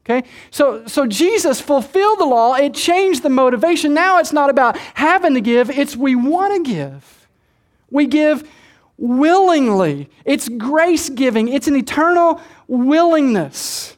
[0.03, 0.27] Okay?
[0.49, 2.55] So, so Jesus fulfilled the law.
[2.55, 3.93] It changed the motivation.
[3.93, 7.27] Now it's not about having to give, it's we want to give.
[7.91, 8.49] We give
[8.97, 10.09] willingly.
[10.25, 13.96] It's grace giving, it's an eternal willingness.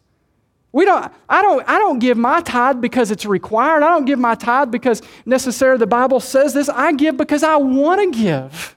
[0.72, 3.82] We don't, I, don't, I don't give my tithe because it's required.
[3.82, 6.70] I don't give my tithe because necessarily the Bible says this.
[6.70, 8.76] I give because I want to give.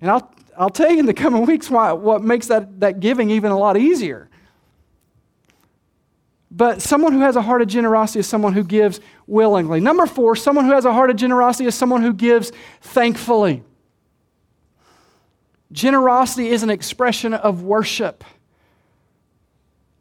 [0.00, 3.30] And I'll, I'll tell you in the coming weeks why, what makes that, that giving
[3.30, 4.28] even a lot easier.
[6.50, 9.80] But someone who has a heart of generosity is someone who gives willingly.
[9.80, 12.50] Number four, someone who has a heart of generosity is someone who gives
[12.80, 13.62] thankfully.
[15.72, 18.24] Generosity is an expression of worship.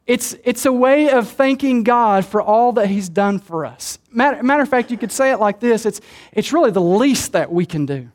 [0.10, 3.99] It's, it's a way of thanking God for all that He's done for us.
[4.12, 6.01] Matter, matter of fact, you could say it like this it's,
[6.32, 8.10] it's really the least that we can do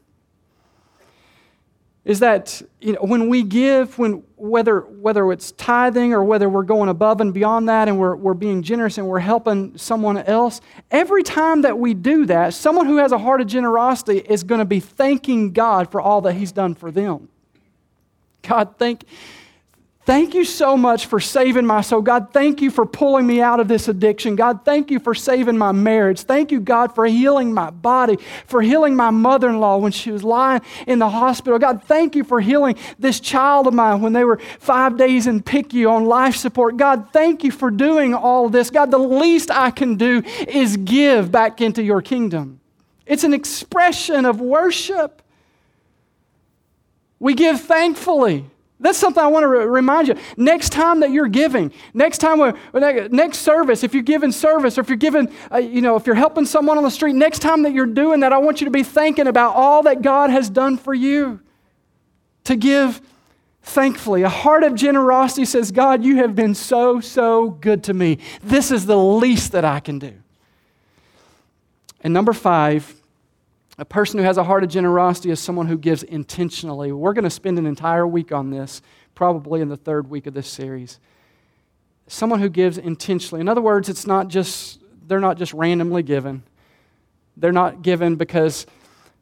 [2.04, 6.64] is that you know, when we give, when, whether, whether it's tithing or whether we're
[6.64, 10.60] going above and beyond that and we're, we're being generous and we're helping someone else,
[10.90, 14.58] every time that we do that, someone who has a heart of generosity is going
[14.58, 17.28] to be thanking God for all that He's done for them.
[18.42, 19.04] God, thank
[20.06, 22.02] Thank you so much for saving my soul.
[22.02, 24.36] God, thank you for pulling me out of this addiction.
[24.36, 26.20] God, thank you for saving my marriage.
[26.20, 30.10] Thank you, God, for healing my body, for healing my mother in law when she
[30.10, 31.58] was lying in the hospital.
[31.58, 35.42] God, thank you for healing this child of mine when they were five days in
[35.42, 36.76] PICU on life support.
[36.76, 38.68] God, thank you for doing all this.
[38.68, 42.60] God, the least I can do is give back into your kingdom.
[43.06, 45.22] It's an expression of worship.
[47.18, 48.50] We give thankfully.
[48.80, 50.16] That's something I want to re- remind you.
[50.36, 52.54] Next time that you're giving, next time, when
[53.12, 56.16] next service, if you're giving service or if you're giving, uh, you know, if you're
[56.16, 58.70] helping someone on the street, next time that you're doing that, I want you to
[58.72, 61.40] be thinking about all that God has done for you.
[62.44, 63.00] To give
[63.64, 64.22] thankfully.
[64.22, 68.18] A heart of generosity says, God, you have been so, so good to me.
[68.42, 70.12] This is the least that I can do.
[72.02, 72.94] And number five,
[73.78, 76.92] a person who has a heart of generosity is someone who gives intentionally.
[76.92, 78.82] We're going to spend an entire week on this,
[79.14, 81.00] probably in the third week of this series.
[82.06, 83.40] Someone who gives intentionally.
[83.40, 86.42] In other words, it's not just they're not just randomly given.
[87.36, 88.66] They're not given because,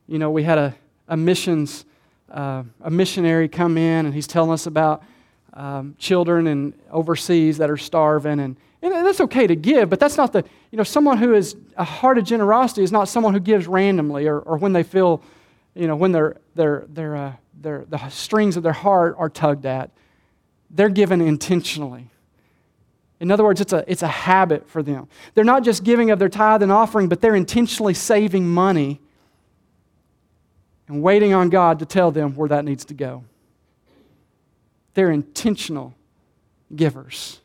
[0.06, 0.74] you know, we had a,
[1.08, 1.84] a missions
[2.32, 5.02] uh, a missionary come in and he's telling us about
[5.52, 10.16] um, children and overseas that are starving and and that's okay to give, but that's
[10.16, 13.40] not the, you know, someone who is a heart of generosity is not someone who
[13.40, 15.22] gives randomly or, or when they feel,
[15.74, 19.66] you know, when their, their, their, uh, their, the strings of their heart are tugged
[19.66, 19.90] at.
[20.68, 22.08] They're given intentionally.
[23.20, 25.06] In other words, it's a, it's a habit for them.
[25.34, 29.00] They're not just giving of their tithe and offering, but they're intentionally saving money
[30.88, 33.22] and waiting on God to tell them where that needs to go.
[34.94, 35.94] They're intentional
[36.74, 37.41] givers.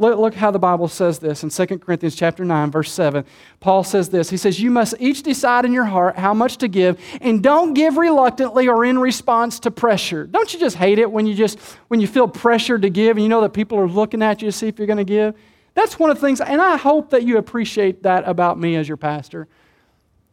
[0.00, 3.22] Look, look how the Bible says this in 2 Corinthians chapter 9, verse 7.
[3.60, 4.30] Paul says this.
[4.30, 7.74] He says, You must each decide in your heart how much to give, and don't
[7.74, 10.26] give reluctantly or in response to pressure.
[10.26, 13.22] Don't you just hate it when you just when you feel pressured to give and
[13.22, 15.34] you know that people are looking at you to see if you're going to give?
[15.74, 18.88] That's one of the things, and I hope that you appreciate that about me as
[18.88, 19.48] your pastor.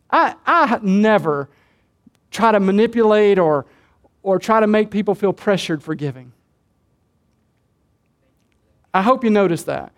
[0.10, 1.50] I, I never
[2.32, 3.66] try to manipulate or,
[4.24, 6.32] or try to make people feel pressured for giving.
[8.98, 9.92] I hope you notice that.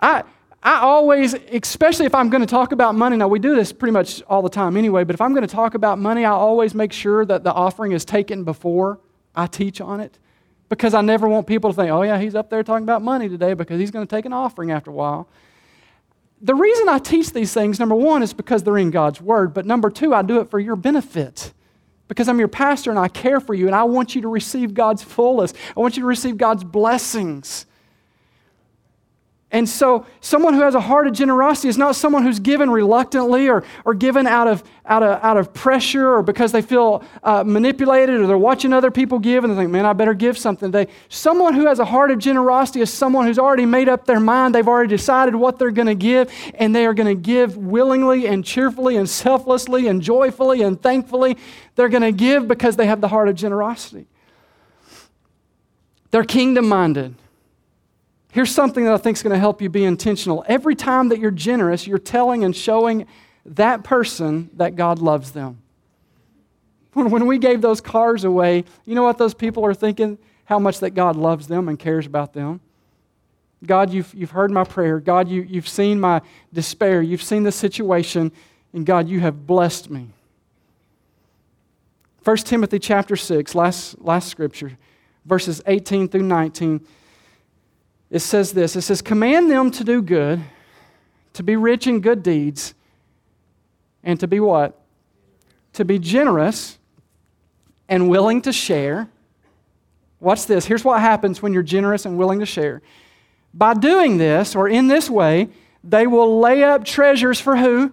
[0.00, 0.22] I,
[0.62, 3.92] I always, especially if I'm going to talk about money, now we do this pretty
[3.92, 6.74] much all the time anyway, but if I'm going to talk about money, I always
[6.74, 8.98] make sure that the offering is taken before
[9.36, 10.18] I teach on it
[10.70, 13.28] because I never want people to think, oh, yeah, he's up there talking about money
[13.28, 15.28] today because he's going to take an offering after a while.
[16.40, 19.66] The reason I teach these things, number one, is because they're in God's Word, but
[19.66, 21.52] number two, I do it for your benefit
[22.08, 24.72] because I'm your pastor and I care for you and I want you to receive
[24.72, 25.54] God's fullest.
[25.76, 27.66] I want you to receive God's blessings.
[29.52, 33.48] And so, someone who has a heart of generosity is not someone who's given reluctantly
[33.48, 37.42] or, or given out of, out, of, out of pressure or because they feel uh,
[37.42, 40.70] manipulated or they're watching other people give and they think, man, I better give something
[40.70, 40.92] today.
[41.08, 44.54] Someone who has a heart of generosity is someone who's already made up their mind.
[44.54, 48.28] They've already decided what they're going to give, and they are going to give willingly
[48.28, 51.36] and cheerfully and selflessly and joyfully and thankfully.
[51.74, 54.06] They're going to give because they have the heart of generosity.
[56.12, 57.16] They're kingdom minded.
[58.32, 60.44] Here's something that I think is going to help you be intentional.
[60.46, 63.06] Every time that you're generous, you're telling and showing
[63.44, 65.62] that person that God loves them.
[66.92, 70.18] When we gave those cars away, you know what those people are thinking?
[70.44, 72.60] How much that God loves them and cares about them.
[73.64, 75.00] God, you've, you've heard my prayer.
[75.00, 76.22] God, you, you've seen my
[76.52, 77.02] despair.
[77.02, 78.32] You've seen the situation.
[78.72, 80.08] And God, you have blessed me.
[82.24, 84.76] 1 Timothy chapter 6, last, last scripture,
[85.24, 86.86] verses 18 through 19
[88.10, 90.40] it says this it says, Command them to do good,
[91.34, 92.74] to be rich in good deeds,
[94.02, 94.78] and to be what?
[95.74, 96.78] To be generous
[97.88, 99.08] and willing to share.
[100.18, 100.66] Watch this.
[100.66, 102.82] Here's what happens when you're generous and willing to share.
[103.54, 105.48] By doing this, or in this way,
[105.82, 107.92] they will lay up treasures for who?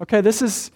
[0.00, 0.70] Okay, this is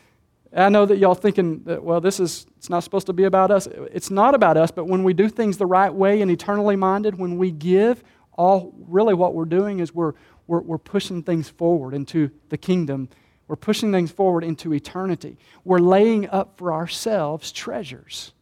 [0.62, 3.50] I know that y'all thinking that, well, this is, it's not supposed to be about
[3.50, 3.68] us.
[3.92, 7.18] It's not about us, but when we do things the right way and eternally minded,
[7.18, 8.02] when we give,
[8.32, 10.14] all really what we're doing is we're,
[10.46, 13.08] we're, we're pushing things forward into the kingdom.
[13.46, 15.38] We're pushing things forward into eternity.
[15.64, 18.32] We're laying up for ourselves treasures.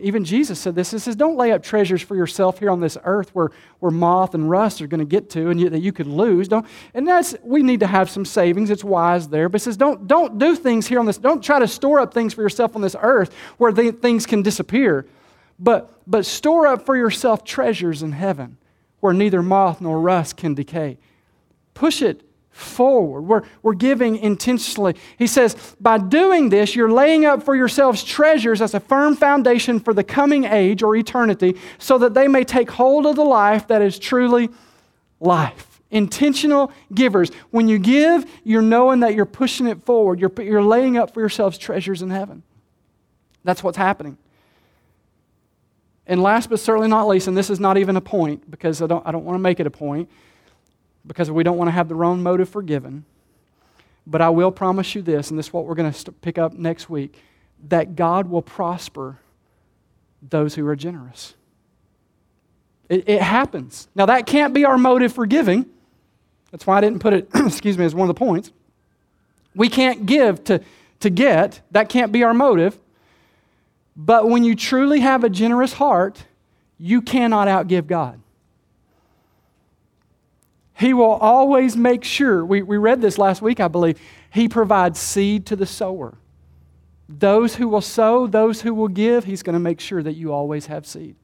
[0.00, 0.90] Even Jesus said this.
[0.90, 4.34] He says, Don't lay up treasures for yourself here on this earth where, where moth
[4.34, 6.48] and rust are going to get to and you, that you could lose.
[6.48, 8.70] Don't, and that's, we need to have some savings.
[8.70, 9.48] It's wise there.
[9.48, 12.14] But he says, don't, don't do things here on this, don't try to store up
[12.14, 15.06] things for yourself on this earth where things can disappear.
[15.58, 18.56] But, but store up for yourself treasures in heaven
[19.00, 20.98] where neither moth nor rust can decay.
[21.74, 22.22] Push it
[22.52, 23.22] forward.
[23.22, 24.94] We're, we're giving intentionally.
[25.18, 29.80] He says, by doing this, you're laying up for yourselves treasures as a firm foundation
[29.80, 33.66] for the coming age or eternity, so that they may take hold of the life
[33.68, 34.50] that is truly
[35.18, 35.80] life.
[35.90, 37.30] Intentional givers.
[37.50, 40.20] When you give, you're knowing that you're pushing it forward.
[40.20, 42.42] You're, you're laying up for yourselves treasures in heaven.
[43.44, 44.18] That's what's happening.
[46.06, 48.86] And last but certainly not least, and this is not even a point because I
[48.86, 50.10] don't, I don't want to make it a point,
[51.06, 53.04] because we don't want to have the wrong motive for giving.
[54.06, 56.54] But I will promise you this, and this is what we're going to pick up
[56.54, 57.16] next week
[57.68, 59.18] that God will prosper
[60.20, 61.34] those who are generous.
[62.88, 63.88] It, it, happens.
[63.94, 65.66] Now, that can't be our motive for giving.
[66.50, 68.52] That's why I didn't put it, excuse me, as one of the points.
[69.54, 70.60] We can't give to,
[71.00, 72.78] to get, that can't be our motive.
[73.96, 76.24] But when you truly have a generous heart,
[76.78, 78.21] you cannot outgive God.
[80.82, 84.00] He will always make sure, we, we read this last week, I believe,
[84.32, 86.18] He provides seed to the sower.
[87.08, 90.32] Those who will sow, those who will give, He's going to make sure that you
[90.32, 91.14] always have seed.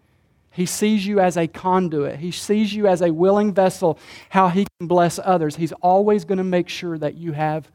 [0.53, 2.21] He sees you as a conduit.
[2.21, 3.99] He sees you as a willing vessel,
[4.29, 5.57] how He can bless others.
[5.57, 7.69] He's always going to make sure that you have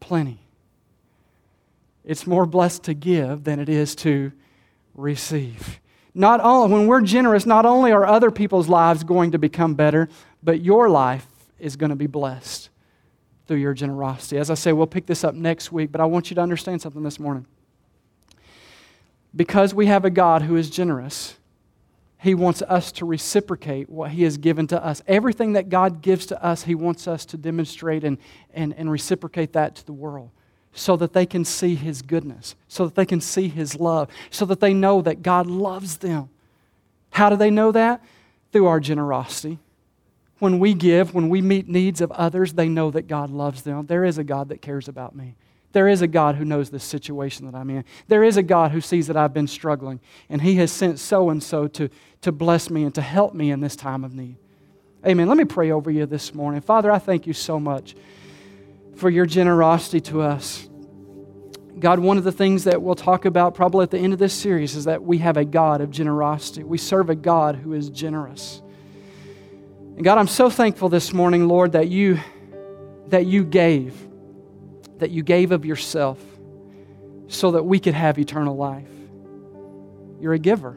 [0.00, 0.40] plenty.
[2.04, 4.32] It's more blessed to give than it is to
[4.96, 5.78] receive.
[6.14, 10.08] Not only, when we're generous, not only are other people's lives going to become better,
[10.42, 11.26] but your life
[11.58, 12.70] is going to be blessed
[13.46, 14.38] through your generosity.
[14.38, 16.80] As I say, we'll pick this up next week, but I want you to understand
[16.80, 17.46] something this morning.
[19.34, 21.36] Because we have a God who is generous,
[22.18, 25.02] He wants us to reciprocate what He has given to us.
[25.06, 28.18] Everything that God gives to us, He wants us to demonstrate and,
[28.54, 30.30] and, and reciprocate that to the world
[30.72, 34.44] so that they can see His goodness, so that they can see His love, so
[34.46, 36.30] that they know that God loves them.
[37.10, 38.02] How do they know that?
[38.52, 39.58] Through our generosity
[40.40, 43.86] when we give, when we meet needs of others, they know that God loves them.
[43.86, 45.36] There is a God that cares about me.
[45.72, 47.84] There is a God who knows the situation that I'm in.
[48.08, 51.30] There is a God who sees that I've been struggling, and He has sent so
[51.30, 51.88] and so to
[52.22, 54.36] to bless me and to help me in this time of need.
[55.06, 55.28] Amen.
[55.28, 56.60] Let me pray over you this morning.
[56.60, 57.96] Father, I thank you so much
[58.96, 60.68] for your generosity to us.
[61.78, 64.34] God, one of the things that we'll talk about probably at the end of this
[64.34, 66.62] series is that we have a God of generosity.
[66.62, 68.60] We serve a God who is generous.
[70.00, 72.20] And God, I'm so thankful this morning, Lord, that you
[73.08, 73.94] that you gave,
[74.96, 76.18] that you gave of yourself
[77.28, 78.88] so that we could have eternal life.
[80.18, 80.70] You're a giver.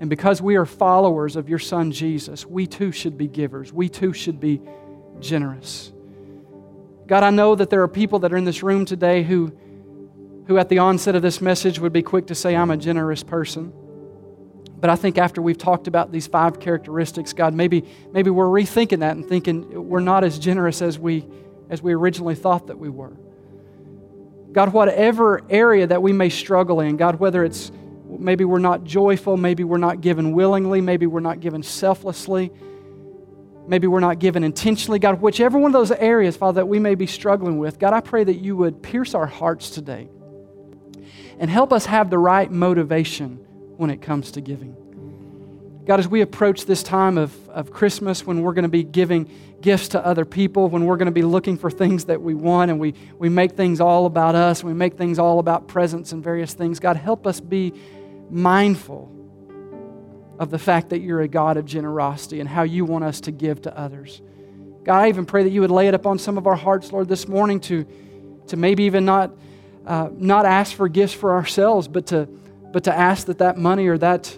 [0.00, 3.72] And because we are followers of your Son Jesus, we too should be givers.
[3.72, 4.60] We too should be
[5.20, 5.94] generous.
[7.06, 9.50] God, I know that there are people that are in this room today who,
[10.46, 13.22] who at the onset of this message would be quick to say, I'm a generous
[13.22, 13.72] person.
[14.80, 19.00] But I think after we've talked about these five characteristics, God, maybe, maybe we're rethinking
[19.00, 21.26] that and thinking we're not as generous as we,
[21.70, 23.16] as we originally thought that we were.
[24.52, 27.72] God, whatever area that we may struggle in, God, whether it's
[28.06, 32.52] maybe we're not joyful, maybe we're not given willingly, maybe we're not given selflessly,
[33.66, 36.94] maybe we're not given intentionally, God, whichever one of those areas, Father, that we may
[36.94, 40.08] be struggling with, God, I pray that you would pierce our hearts today
[41.38, 43.43] and help us have the right motivation
[43.76, 44.76] when it comes to giving.
[45.84, 49.30] God, as we approach this time of, of Christmas, when we're going to be giving
[49.60, 52.70] gifts to other people, when we're going to be looking for things that we want,
[52.70, 56.24] and we, we make things all about us, we make things all about presents and
[56.24, 57.74] various things, God, help us be
[58.30, 59.10] mindful
[60.38, 63.30] of the fact that you're a God of generosity and how you want us to
[63.30, 64.22] give to others.
[64.84, 67.08] God, I even pray that you would lay it upon some of our hearts, Lord,
[67.08, 67.86] this morning to,
[68.48, 69.32] to maybe even not,
[69.86, 72.28] uh, not ask for gifts for ourselves, but to,
[72.74, 74.36] but to ask that that money or that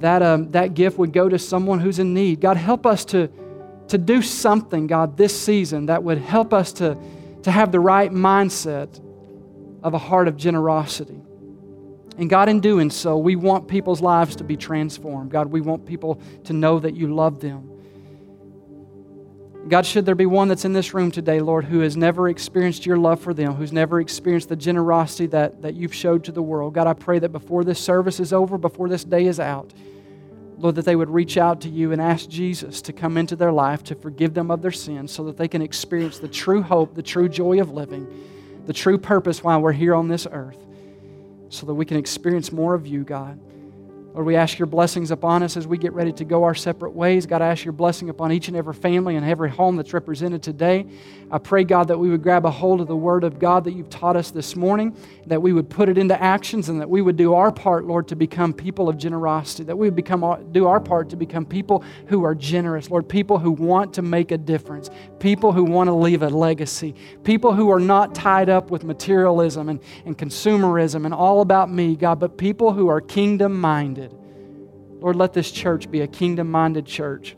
[0.00, 2.40] that, um, that gift would go to someone who's in need.
[2.40, 3.30] God, help us to,
[3.88, 6.98] to do something, God, this season that would help us to,
[7.44, 9.00] to have the right mindset
[9.82, 11.22] of a heart of generosity.
[12.18, 15.30] And God, in doing so, we want people's lives to be transformed.
[15.30, 17.70] God, we want people to know that you love them.
[19.68, 22.84] God, should there be one that's in this room today, Lord, who has never experienced
[22.84, 26.42] your love for them, who's never experienced the generosity that, that you've showed to the
[26.42, 29.72] world, God, I pray that before this service is over, before this day is out,
[30.58, 33.52] Lord, that they would reach out to you and ask Jesus to come into their
[33.52, 36.94] life to forgive them of their sins so that they can experience the true hope,
[36.94, 38.06] the true joy of living,
[38.66, 40.58] the true purpose while we're here on this earth,
[41.50, 43.38] so that we can experience more of you, God.
[44.14, 46.90] Lord, we ask your blessings upon us as we get ready to go our separate
[46.90, 47.24] ways.
[47.24, 50.42] God, I ask your blessing upon each and every family and every home that's represented
[50.42, 50.86] today.
[51.30, 53.72] I pray, God, that we would grab a hold of the word of God that
[53.72, 54.94] you've taught us this morning,
[55.28, 58.06] that we would put it into actions, and that we would do our part, Lord,
[58.08, 61.46] to become people of generosity, that we would become, uh, do our part to become
[61.46, 64.90] people who are generous, Lord, people who want to make a difference,
[65.20, 66.94] people who want to leave a legacy,
[67.24, 71.96] people who are not tied up with materialism and, and consumerism and all about me,
[71.96, 74.01] God, but people who are kingdom minded
[75.02, 77.36] Lord, let this church be a kingdom minded church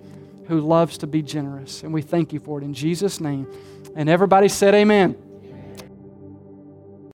[0.48, 1.82] who loves to be generous.
[1.82, 3.46] And we thank you for it in Jesus' name.
[3.96, 5.16] And everybody said, Amen.